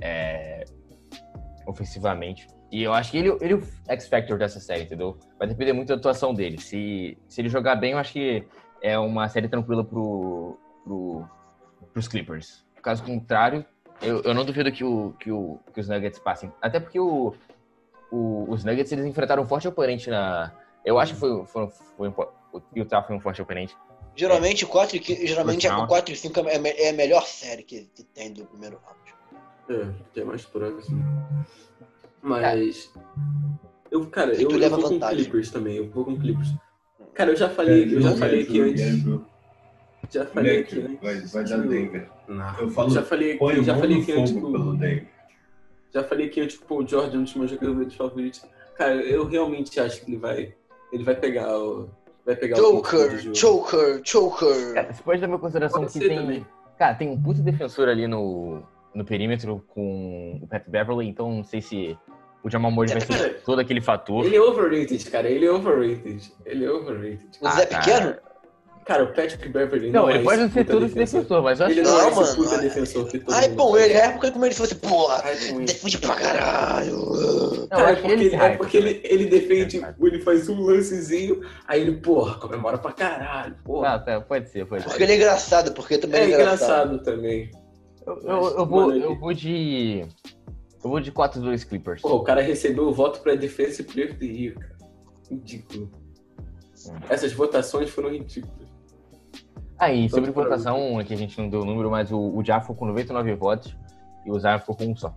é, 0.00 0.64
ofensivamente. 1.66 2.46
E 2.70 2.82
eu 2.82 2.92
acho 2.94 3.10
que 3.10 3.18
ele, 3.18 3.36
ele 3.40 3.54
é 3.54 3.56
o 3.56 3.62
X-Factor 3.88 4.38
dessa 4.38 4.58
série, 4.60 4.84
entendeu? 4.84 5.18
Vai 5.38 5.46
depender 5.46 5.72
muito 5.72 5.88
da 5.88 5.96
atuação 5.96 6.32
dele. 6.32 6.58
Se, 6.58 7.18
se 7.28 7.40
ele 7.40 7.48
jogar 7.48 7.76
bem, 7.76 7.92
eu 7.92 7.98
acho 7.98 8.12
que 8.12 8.46
é 8.80 8.98
uma 8.98 9.28
série 9.28 9.48
tranquila 9.48 9.84
pro, 9.84 10.56
pro, 10.84 11.28
pros 11.92 12.08
Clippers. 12.08 12.64
Caso 12.82 13.04
contrário, 13.04 13.64
eu, 14.00 14.22
eu 14.22 14.32
não 14.34 14.44
duvido 14.44 14.72
que, 14.72 14.82
o, 14.82 15.12
que, 15.18 15.30
o, 15.30 15.58
que 15.72 15.80
os 15.80 15.88
Nuggets 15.88 16.18
passem. 16.18 16.50
Até 16.62 16.80
porque 16.80 16.98
o, 16.98 17.34
o- 18.10 18.46
os 18.48 18.64
Nuggets 18.64 18.90
eles 18.90 19.04
enfrentaram 19.04 19.42
um 19.42 19.46
forte 19.46 19.68
oponente 19.68 20.08
na. 20.08 20.52
Eu 20.84 20.98
acho 20.98 21.14
que 21.14 21.20
foi, 21.20 21.44
foi, 21.46 21.68
foi, 21.96 22.10
um- 22.52 22.58
o 22.58 22.62
Utah 22.76 23.02
foi 23.02 23.16
um 23.16 23.20
forte 23.20 23.40
oponente. 23.42 23.76
Geralmente, 24.14 24.66
4 24.66 24.96
e, 24.96 25.00
qui- 25.00 25.26
geralmente 25.26 25.62
First 25.62 25.74
round. 25.74 25.88
4 25.88 26.12
e 26.12 26.16
5 26.16 26.40
é, 26.48 26.56
é 26.86 26.90
a 26.90 26.92
melhor 26.92 27.26
série 27.26 27.62
que, 27.62 27.88
que 27.94 28.02
tem 28.04 28.32
do 28.32 28.44
primeiro 28.44 28.78
round. 28.84 29.94
É, 30.16 30.20
é 30.20 30.24
mais 30.24 30.44
próximo. 30.44 31.02
Mas. 32.22 32.92
Eu, 33.90 34.06
cara, 34.06 34.34
E 34.34 34.42
eu, 34.42 34.50
eu 34.50 34.70
vou 34.70 34.82
com 34.82 34.88
vantagem. 34.88 35.24
Clippers 35.24 35.50
também. 35.50 35.76
Eu 35.76 35.88
vou 35.90 36.04
com 36.04 36.18
Clippers. 36.18 36.54
Cara, 37.14 37.30
eu 37.30 37.36
já 37.36 37.48
falei, 37.48 37.94
eu 37.94 38.00
já 38.00 38.16
falei 38.16 38.42
aqui 38.42 38.60
antes. 38.60 39.04
Já 40.10 40.26
falei 40.26 40.60
aqui 40.60 40.80
antes. 40.80 41.00
Vai, 41.00 41.20
vai 41.20 41.44
dar 41.44 41.58
Denver. 41.68 42.10
Não, 42.28 42.58
Eu 42.60 42.70
falo, 42.70 42.90
já 42.90 43.02
falei 43.02 43.36
Põe 43.36 43.62
já 43.62 43.76
falei 43.76 44.00
aqui 44.00 44.12
antes 44.12 44.32
pelo 44.32 44.72
Denver. 44.76 45.08
já 45.92 46.04
falei 46.04 46.26
aqui 46.26 46.40
antes 46.40 46.56
que 46.56 46.64
o 46.72 46.80
é 46.82 46.96
um 47.18 47.22
dos 47.22 47.34
meus 47.34 47.50
jogadores 47.50 47.94
favoritos. 47.94 48.42
Cara, 48.76 48.94
eu 48.94 49.26
realmente 49.26 49.78
acho 49.78 50.02
que 50.04 50.10
ele 50.10 50.16
vai, 50.18 50.54
ele 50.90 51.04
vai 51.04 51.14
pegar 51.14 51.58
o, 51.58 51.90
vai 52.24 52.36
pegar 52.36 52.56
o 52.58 52.60
Joker, 52.60 53.18
jogo. 53.18 53.32
Joker, 53.34 54.00
Joker. 54.02 54.74
Cara, 54.74 54.92
você 54.92 55.02
pode 55.02 55.20
dar 55.20 55.28
uma 55.28 55.38
consideração 55.38 55.80
Pode 55.82 55.92
que 55.92 55.98
tem. 56.08 56.16
também. 56.18 56.46
Cara, 56.78 56.94
tem 56.94 57.08
um 57.10 57.20
puto 57.20 57.40
defensor 57.42 57.88
ali 57.88 58.06
no, 58.06 58.62
no 58.94 59.04
perímetro 59.04 59.64
com 59.68 60.40
o 60.42 60.46
Pat 60.46 60.62
Beverly, 60.66 61.08
então 61.08 61.30
não 61.30 61.44
sei 61.44 61.60
se 61.60 61.96
o 62.42 62.50
Jamal 62.50 62.70
Murray 62.72 62.90
É, 62.92 62.98
vai 62.98 63.06
cara, 63.06 63.20
ser 63.30 63.42
todo 63.44 63.60
aquele 63.60 63.80
fator. 63.80 64.24
Ele 64.24 64.36
é 64.36 64.40
overrated, 64.40 65.10
cara. 65.10 65.28
Ele 65.28 65.46
é 65.46 65.52
overrated. 65.52 66.32
Ele 66.44 66.64
é 66.64 66.70
overrated. 66.70 67.28
O 67.40 67.46
Ah, 67.46 67.50
Zé 67.52 67.66
cara. 67.66 67.82
Pequeno? 67.84 68.14
Cara, 68.84 69.04
o 69.04 69.06
Patrick 69.14 69.48
Beverly 69.48 69.92
Não, 69.92 70.02
não, 70.02 70.10
ele 70.10 70.18
é 70.18 70.22
pode 70.24 70.42
não 70.42 70.50
ser 70.50 70.64
todo 70.66 70.84
esse 70.86 70.94
defensor, 70.96 71.40
mas 71.40 71.60
eu 71.60 71.66
acho 71.66 71.74
Ele 71.76 71.82
que 71.82 71.86
não, 71.88 71.96
Não, 71.98 72.04
é 72.04 72.08
esse 72.10 72.20
mano, 72.20 72.34
puta 72.34 72.54
ai- 72.56 72.60
defensor 72.62 73.06
que 73.08 73.18
todo 73.20 73.32
Ai, 73.36 73.48
bom, 73.50 73.76
ele 73.78 73.92
é 73.94 74.08
porque 74.10 74.32
como 74.32 74.44
ele 74.44 74.54
fosse, 74.56 74.74
porra, 74.74 75.22
com 75.22 75.28
isso. 75.30 75.60
defende 75.60 75.98
pra 75.98 76.16
caralho. 76.16 76.96
Não, 77.72 77.88
é 77.88 77.94
porque, 77.94 78.12
ele 78.12 78.34
é 78.34 78.56
porque 78.56 78.76
ele, 78.76 79.00
ele 79.02 79.24
defende, 79.26 79.82
É, 79.82 79.94
ele 79.98 80.20
faz 80.20 80.46
um 80.46 80.60
lancezinho, 80.60 81.40
aí 81.66 81.80
ele, 81.80 81.96
porra, 81.96 82.38
comemora 82.38 82.76
pra 82.76 82.92
caralho, 82.92 83.56
porra. 83.64 83.94
Ah, 83.94 83.98
tá, 83.98 84.20
pode 84.20 84.50
ser, 84.50 84.66
pode 84.66 84.82
ser. 84.82 84.90
Porque 84.90 85.02
ele 85.02 85.12
é 85.12 85.16
engraçado, 85.16 85.72
porque 85.72 85.96
também 85.96 86.20
é 86.20 86.24
ele 86.24 86.32
é 86.34 86.36
engraçado 86.36 87.02
também. 87.02 87.50
Eu, 88.06 88.18
eu, 88.20 88.58
eu 88.58 88.66
vou, 88.66 88.92
eu 88.94 89.18
vou 89.18 89.32
de. 89.32 90.04
Eu 90.84 90.90
vou 90.90 91.00
de 91.00 91.10
4-2 91.10 91.66
Clippers. 91.66 92.02
Pô, 92.02 92.16
o 92.16 92.22
cara 92.24 92.42
recebeu 92.42 92.88
o 92.88 92.92
voto 92.92 93.20
pra 93.20 93.36
Defensive 93.36 93.88
Player 93.90 94.10
of 94.10 94.18
the 94.18 94.26
Year, 94.26 94.54
cara. 94.58 94.76
Ridículo. 95.30 95.90
Hum. 96.88 96.96
Essas 97.08 97.32
votações 97.32 97.88
foram 97.88 98.10
ridículas. 98.10 98.68
Aí, 99.78 100.10
sobre 100.10 100.26
Tanto 100.26 100.34
pra- 100.34 100.44
votação, 100.44 100.98
aqui 100.98 101.14
a 101.14 101.16
gente 101.16 101.40
não 101.40 101.48
deu 101.48 101.62
o 101.62 101.64
número, 101.64 101.90
mas 101.90 102.12
o, 102.12 102.18
o 102.18 102.42
ficou 102.44 102.76
com 102.76 102.84
99 102.84 103.34
votos 103.34 103.74
e 104.26 104.30
o 104.30 104.38
Zion 104.38 104.58
ficou 104.58 104.76
com 104.76 104.84
um 104.84 104.96
só. 104.96 105.16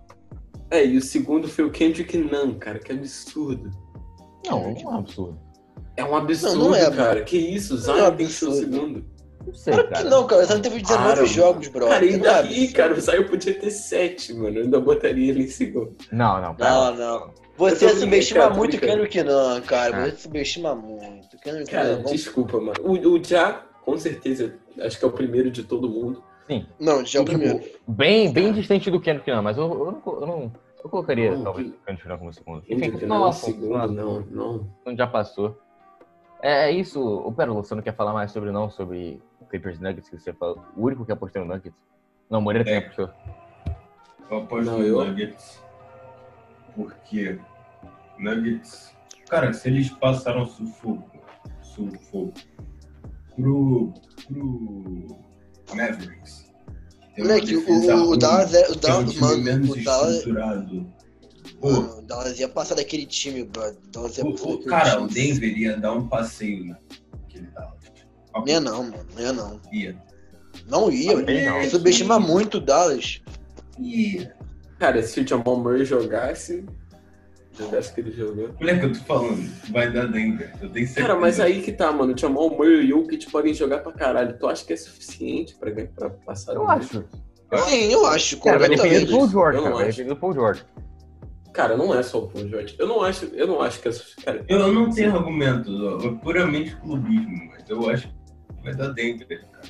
É, 0.70 0.84
e 0.84 0.96
o 0.96 1.02
segundo 1.02 1.48
foi 1.48 1.64
o 1.64 1.70
Kendrick 1.70 2.16
Nunn, 2.18 2.54
cara, 2.58 2.78
que 2.78 2.92
absurdo. 2.92 3.70
Não, 4.46 4.62
é 4.62 4.84
um 4.84 4.96
absurdo. 4.98 5.38
É 5.96 6.04
um 6.04 6.16
absurdo, 6.16 6.56
Não, 6.58 6.68
não 6.70 6.74
é, 6.74 6.90
cara. 6.90 7.22
Que 7.22 7.36
isso, 7.38 7.74
o 7.74 7.76
Não 7.76 7.82
Zion 7.84 8.06
é 8.06 8.10
tem 8.10 8.26
que 8.26 8.32
ser 8.32 8.46
o 8.48 8.52
segundo. 8.52 9.04
Não 9.46 9.54
sei, 9.54 9.72
Claro 9.74 9.88
cara. 9.88 10.02
que 10.04 10.10
não, 10.10 10.26
cara. 10.26 10.46
Você 10.46 10.54
não 10.54 10.60
teve 10.60 10.82
19 10.82 11.14
Para, 11.14 11.24
jogos, 11.26 11.68
bro. 11.68 11.86
Cara, 11.88 12.04
e 12.04 12.14
é 12.14 12.18
daí, 12.18 12.48
absurdo. 12.48 12.72
cara, 12.74 12.94
o 12.94 13.00
Zion 13.00 13.24
podia 13.28 13.54
ter 13.58 13.70
sete, 13.70 14.34
mano. 14.34 14.58
Eu 14.58 14.64
ainda 14.64 14.80
botaria 14.80 15.30
ele 15.30 15.44
em 15.44 15.48
segundo. 15.48 15.94
Não, 16.12 16.40
não, 16.42 16.54
pera 16.54 16.70
Não, 16.70 16.96
não. 16.96 17.30
Você 17.56 17.88
subestima 17.88 18.40
cara, 18.42 18.54
muito 18.54 18.76
o. 18.76 18.80
Kendrick 18.80 19.22
Nunn, 19.22 19.60
cara. 19.62 19.96
Ah. 19.96 20.10
Você 20.10 20.16
subestima 20.16 20.74
muito. 20.74 21.38
Kendrick 21.42 21.70
Cara, 21.70 21.88
Nunn. 21.90 21.96
vamos- 21.98 22.10
desculpa, 22.12 22.60
mano. 22.60 22.74
O, 22.82 22.92
o 23.14 23.24
Ja, 23.24 23.62
com 23.84 23.96
certeza, 23.96 24.54
acho 24.80 24.98
que 24.98 25.04
é 25.04 25.08
o 25.08 25.12
primeiro 25.12 25.50
de 25.50 25.62
todo 25.62 25.88
mundo. 25.88 26.22
Não, 26.78 27.04
já 27.04 27.18
é 27.18 27.22
o 27.22 27.24
Tipo, 27.24 27.38
primeiro. 27.38 27.64
Bem, 27.88 28.32
bem 28.32 28.52
distante 28.52 28.90
do 28.90 29.00
Kendrick 29.00 29.30
Nunn, 29.30 29.42
mas 29.42 29.56
eu, 29.56 29.64
eu, 29.64 29.92
não, 29.92 30.02
eu 30.20 30.26
não. 30.26 30.52
Eu 30.84 30.90
colocaria, 30.90 31.32
Não, 31.36 31.42
talvez, 31.44 31.68
que- 31.70 31.74
o 31.76 31.80
Kendrick 31.84 32.08
Nunn 32.08 32.18
como 32.18 32.32
segundo. 32.32 32.58
Enfim, 32.68 32.80
Kendrick 32.80 33.06
Nunn 33.06 33.18
lá, 33.20 33.26
é 33.26 33.30
o 33.30 33.32
segundo, 33.32 33.92
não, 33.92 34.20
não. 34.20 34.68
Então 34.80 34.96
já 34.96 35.06
passou. 35.06 35.58
É, 36.40 36.68
é 36.68 36.70
isso. 36.70 37.02
Ô, 37.02 37.32
Pérola, 37.32 37.62
você 37.64 37.74
não 37.74 37.82
quer 37.82 37.94
falar 37.96 38.12
mais 38.12 38.30
sobre 38.30 38.50
não? 38.52 38.70
Sobre 38.70 39.20
Clippers 39.50 39.80
Nuggets 39.80 40.08
que 40.08 40.18
você 40.18 40.32
falou? 40.32 40.62
O 40.76 40.84
único 40.84 41.04
que 41.04 41.10
apostou 41.12 41.44
no 41.44 41.52
Nuggets? 41.52 41.78
Não, 42.30 42.38
o 42.38 42.42
Moreira 42.42 42.64
também 42.64 42.80
É. 42.80 42.84
apostou. 42.84 43.10
Eu 44.30 44.36
aposto 44.38 44.70
Não, 44.70 44.78
no 44.78 44.84
eu- 44.84 45.04
Nuggets. 45.04 45.62
Porque 46.74 47.38
Nuggets. 48.18 48.94
Cara, 49.28 49.52
se 49.52 49.68
eles 49.68 49.90
passaram 49.90 50.44
sufoco, 50.46 51.10
sufoco 51.62 52.32
pro, 53.34 53.92
pro 54.28 55.06
Mavericks. 55.74 56.44
tem 57.14 57.24
Moleque, 57.24 57.56
o, 57.56 58.10
o 58.10 58.16
Dallas 58.16 58.54
é. 58.54 58.68
O 58.70 58.78
que 58.78 58.86
é 58.86 58.90
um 58.90 58.94
Dallas, 59.04 59.10
time 59.12 59.20
mano, 59.26 59.42
menos 59.42 59.70
o 59.70 59.84
Dallas. 59.84 60.14
estruturado. 60.16 60.96
Pô, 61.60 61.70
Mano, 61.70 61.98
o 61.98 62.02
Dallas 62.02 62.38
ia 62.38 62.48
passar 62.48 62.74
daquele 62.74 63.06
time, 63.06 63.44
bro. 63.44 63.62
O 63.70 63.88
Dallas 63.90 64.18
ia 64.18 64.24
o, 64.24 64.32
passar 64.32 64.48
o- 64.48 64.64
cara, 64.64 64.90
time. 64.90 65.04
o 65.04 65.08
Denver 65.08 65.58
ia 65.58 65.76
dar 65.78 65.92
um 65.94 66.06
passeio 66.08 66.76
naquele 67.12 67.46
Dallas. 67.48 67.76
Não 68.34 68.46
ia 68.46 68.60
não, 68.60 68.82
mano. 68.82 69.06
Não 69.14 69.22
ia 69.22 69.32
não. 69.32 69.60
Ia. 69.72 69.96
Não 70.68 70.90
ia, 70.92 71.14
mano. 71.16 71.70
subestima 71.70 72.18
muito 72.20 72.58
o 72.58 72.60
Dallas. 72.60 73.20
Ia. 73.78 74.34
Cara, 74.78 75.02
se 75.02 75.20
o 75.20 75.26
Jamal 75.26 75.56
Murray 75.58 75.84
jogasse, 75.86 76.64
jogasse 77.58 77.90
o 77.90 77.94
que 77.94 78.00
ele 78.00 78.12
jogou. 78.12 78.50
Moleque, 78.60 78.84
eu 78.84 78.92
tô 78.92 78.98
falando, 79.00 79.50
vai 79.70 79.90
dar 79.92 80.06
Denver. 80.06 80.52
Eu 80.60 80.68
tenho 80.70 80.86
certeza. 80.86 81.06
Cara, 81.06 81.18
mas 81.20 81.40
aí 81.40 81.62
que 81.62 81.72
tá, 81.72 81.90
mano. 81.92 82.14
O 82.14 82.18
Jamal 82.18 82.50
Murray 82.50 82.86
e 82.86 82.92
o 82.94 82.98
Jokic 83.02 83.30
podem 83.30 83.54
jogar 83.54 83.78
pra 83.78 83.92
caralho. 83.92 84.36
Tu 84.38 84.46
acha 84.46 84.64
que 84.64 84.72
é 84.72 84.76
suficiente 84.76 85.54
pra, 85.56 85.70
ganhar- 85.70 85.88
pra 85.94 86.10
passar 86.10 86.54
Eu 86.54 86.68
acho. 86.68 87.04
Sim, 87.68 87.92
eu 87.92 88.04
acho. 88.06 88.40
Cara, 88.40 88.58
vai 88.58 88.68
depender 88.68 89.04
do. 89.04 89.12
Paul 89.12 89.28
George, 89.28 89.56
Eu 89.58 89.62
cara. 89.62 89.70
não 89.74 89.78
Vai 89.80 89.88
acho. 89.88 89.96
depender 89.98 90.14
do 90.14 90.20
Paul 90.20 90.32
George. 90.34 90.64
Cara, 91.52 91.76
não 91.76 91.94
é 91.98 92.02
só 92.02 92.18
o 92.18 92.28
Paul 92.28 92.48
George. 92.48 92.74
Eu 92.78 92.86
não 92.86 93.02
acho, 93.02 93.24
eu 93.26 93.46
não 93.46 93.62
acho 93.62 93.80
que 93.80 93.88
é 93.88 93.92
Cara, 94.24 94.44
Eu 94.48 94.72
não 94.72 94.90
tenho 94.90 95.14
argumentos, 95.16 95.80
ó, 95.80 95.98
é 96.06 96.10
puramente 96.22 96.76
clubismo, 96.76 97.48
mas 97.50 97.64
eu 97.70 97.88
acho 97.88 98.08
que 98.08 98.62
vai 98.62 98.74
dar 98.74 98.88
Denver, 98.88 99.26
cara. 99.52 99.68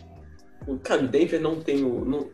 o- 0.67 0.79
cara, 0.79 1.03
o 1.05 1.09
Denver 1.09 1.41
não 1.41 1.61
tem 1.61 1.85
o. 1.85 2.05
Não... 2.05 2.29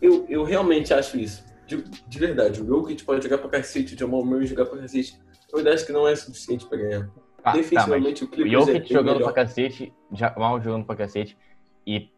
Eu, 0.00 0.24
eu 0.30 0.44
realmente 0.44 0.94
acho 0.94 1.18
isso. 1.18 1.44
De, 1.70 1.82
de 2.08 2.18
verdade. 2.18 2.60
O 2.60 2.66
Jokic 2.66 3.04
pode 3.04 3.22
jogar 3.22 3.38
pra 3.38 3.48
cacete, 3.48 3.94
o 3.94 3.98
Jamal 3.98 4.24
Murray 4.24 4.46
jogar 4.46 4.66
pra 4.66 4.78
cacete. 4.80 5.16
Eu 5.52 5.72
acho 5.72 5.86
que 5.86 5.92
não 5.92 6.06
é 6.06 6.16
suficiente 6.16 6.66
pra 6.66 6.76
ganhar. 6.78 7.08
Ah, 7.38 7.42
tá, 7.42 7.52
Defensivamente, 7.52 8.24
o 8.24 8.26
o 8.26 8.30
Clippers 8.30 8.52
Jokic 8.66 8.92
é 8.92 8.96
jogando 8.96 9.14
melhor. 9.18 9.32
pra 9.32 9.42
cacete, 9.44 9.92
Jamal 10.12 10.60
jogando 10.60 10.84
pra 10.84 10.96
cacete 10.96 11.38
e 11.86 12.08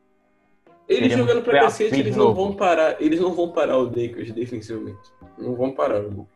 Eles 0.88 1.12
jogando 1.12 1.42
pra 1.42 1.60
cacete, 1.60 2.00
eles 2.00 2.16
não 2.16 2.24
novo. 2.26 2.44
vão 2.46 2.56
parar. 2.56 3.00
Eles 3.00 3.20
não 3.20 3.34
vão 3.34 3.52
parar 3.52 3.76
o 3.78 3.84
Lakers 3.84 4.32
defensivamente. 4.32 4.98
Não 5.38 5.54
vão 5.54 5.72
parar. 5.72 6.00
o- 6.02 6.26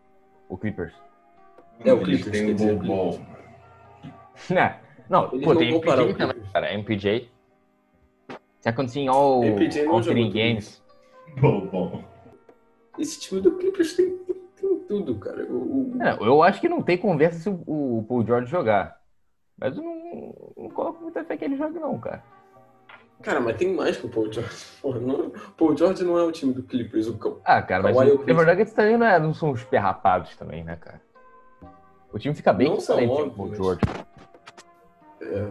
o 0.48 0.56
Clippers. 0.58 0.92
É, 1.84 1.92
o 1.92 2.00
Clippers, 2.00 2.30
têm 2.30 2.46
quer 2.46 2.52
o 2.52 2.54
dizer, 2.54 2.74
ball 2.74 2.84
o 2.84 2.86
ball, 2.86 3.12
Clippers. 3.12 4.50
Não, 4.50 4.74
não 5.08 5.32
Eles 5.32 5.44
pô, 5.44 5.52
não 5.54 5.60
tem 5.60 5.70
vão 5.72 5.80
parar 5.80 6.02
MPJ 6.02 6.12
o 6.12 6.18
também, 6.32 6.52
cara. 6.52 6.72
MPJ. 6.74 7.30
Second 8.60 8.92
team 8.92 9.10
all, 9.10 9.42
MPJ 9.44 9.84
não 9.84 9.92
all 9.92 10.02
jogou 10.02 10.22
three 10.22 10.30
games. 10.30 10.82
Ball 11.40 11.60
ball. 11.66 12.04
Esse 12.98 13.20
time 13.20 13.40
do 13.40 13.52
Clippers 13.56 13.94
tem, 13.94 14.16
tem- 14.18 14.36
tem 14.56 14.78
tudo, 14.88 15.14
cara. 15.18 15.44
O, 15.44 15.96
o- 15.96 16.02
É, 16.02 16.12
eu 16.20 16.42
acho 16.42 16.60
que 16.60 16.68
não 16.68 16.82
tem 16.82 16.96
conversa 16.98 17.38
se 17.38 17.48
o, 17.48 17.98
o 17.98 18.04
Paul 18.08 18.24
George 18.26 18.50
jogar. 18.50 19.00
Mas 19.58 19.76
eu 19.76 19.82
não, 19.82 20.52
não 20.56 20.70
coloco 20.70 21.02
muita 21.02 21.24
fé 21.24 21.36
que 21.36 21.44
ele 21.44 21.56
jogue, 21.56 21.78
não, 21.78 21.98
cara. 21.98 22.22
Cara, 23.22 23.40
mas 23.40 23.56
tem 23.56 23.72
mais 23.74 23.96
que 23.96 24.04
o 24.06 24.10
Paul 24.10 24.30
George. 24.30 24.54
Porra, 24.82 25.00
não, 25.00 25.30
Paul 25.56 25.74
George 25.76 26.04
não 26.04 26.18
é 26.18 26.22
o 26.22 26.30
time 26.32 26.52
do 26.52 26.62
Clippers. 26.62 27.06
O, 27.08 27.40
Ah, 27.44 27.62
cara, 27.62 27.82
mas 27.82 27.96
o? 27.96 28.18
Denver 28.18 28.46
Nuggets 28.46 28.74
também 28.74 28.96
não, 28.98 29.06
é, 29.06 29.18
não 29.18 29.32
são 29.32 29.50
os 29.52 29.64
perrapados 29.64 30.36
também, 30.36 30.62
né, 30.62 30.76
cara? 30.76 31.00
O 32.12 32.18
time 32.18 32.34
fica 32.34 32.52
bem 32.52 32.68
Não 32.68 32.78
são, 32.80 32.96
Paul 33.30 33.54
George. 33.54 33.80
é, 35.22 35.48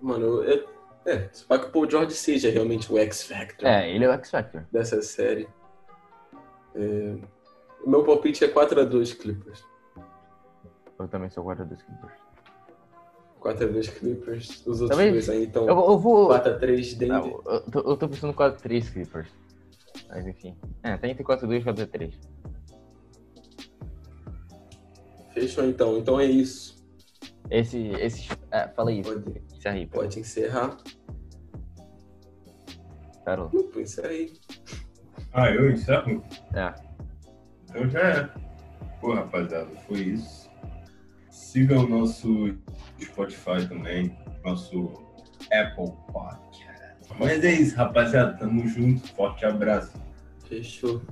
mano, 0.00 0.42
é, 0.42 0.64
é, 1.06 1.28
só 1.32 1.56
que 1.58 1.66
o 1.66 1.70
Paul 1.70 1.88
George 1.90 2.14
seja 2.14 2.50
realmente 2.50 2.90
o 2.92 2.98
X-Factor 2.98 3.68
É, 3.68 3.90
ele 3.90 4.04
é 4.04 4.08
o 4.08 4.12
X-Factor. 4.12 4.62
dessa 4.72 5.00
série. 5.02 5.48
É, 6.76 7.16
o 7.84 7.88
meu 7.90 8.04
palpite 8.04 8.44
é 8.44 8.48
4x2 8.48 9.16
Clippers. 9.18 9.64
Eu 10.98 11.08
também 11.08 11.30
sou 11.30 11.42
guarda 11.44 11.64
dos 11.64 11.82
Clippers. 11.82 12.12
4x2 13.40 13.90
Clippers. 13.98 14.66
Os 14.66 14.80
outros 14.80 14.90
Também- 14.90 15.12
dois 15.12 15.28
aí, 15.28 15.44
então. 15.44 15.66
Eu, 15.68 15.76
eu 15.76 15.98
vou. 15.98 16.28
4x3 16.28 16.94
Ah, 16.94 16.98
Denver. 16.98 17.40
eu, 17.46 17.60
tô, 17.70 17.78
eu 17.80 17.96
tô 17.96 18.08
pensando 18.08 18.32
4-3 18.34 18.92
Clippers. 18.92 19.28
Mas 20.08 20.26
enfim. 20.26 20.56
É, 20.82 20.96
tá 20.96 21.08
entre 21.08 21.24
4-2 21.24 21.60
e 21.60 21.64
4-3. 21.64 22.14
Fechou 25.32 25.64
então. 25.64 25.96
Então 25.98 26.18
é 26.20 26.24
isso. 26.24 26.76
Esse. 27.50 27.88
esse 28.00 28.28
é, 28.50 28.68
fala 28.68 28.90
isso. 28.92 29.12
Pode, 29.12 29.42
Encerra 29.54 29.74
aí, 29.74 29.86
pode 29.86 30.20
encerrar. 30.20 30.76
Não, 33.26 33.48
pô, 33.48 33.80
isso 33.80 34.04
aí. 34.06 34.32
Ah, 35.32 35.50
eu 35.50 35.70
encerro? 35.70 36.22
É. 36.54 36.74
Então 37.64 37.88
já 37.88 38.00
é. 38.00 38.28
Pô, 39.00 39.14
rapaziada, 39.14 39.68
foi 39.86 39.98
isso. 39.98 40.50
Sigam 41.30 41.84
o 41.84 41.88
nosso 41.88 42.56
Spotify 43.00 43.68
também, 43.68 44.16
nosso 44.44 44.92
Apple 45.52 45.92
Podcast. 46.12 46.66
Mas 47.18 47.44
é 47.44 47.52
isso, 47.52 47.76
rapaziada. 47.76 48.36
Tamo 48.38 48.66
junto. 48.66 49.06
Forte 49.14 49.44
abraço. 49.44 49.92
Fechou. 50.48 51.02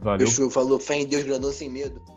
Valeu. 0.00 0.26
Fechou, 0.26 0.50
falou, 0.50 0.78
fé 0.78 0.96
em 0.96 1.06
Deus, 1.06 1.24
grandão 1.24 1.52
sem 1.52 1.70
medo. 1.70 2.02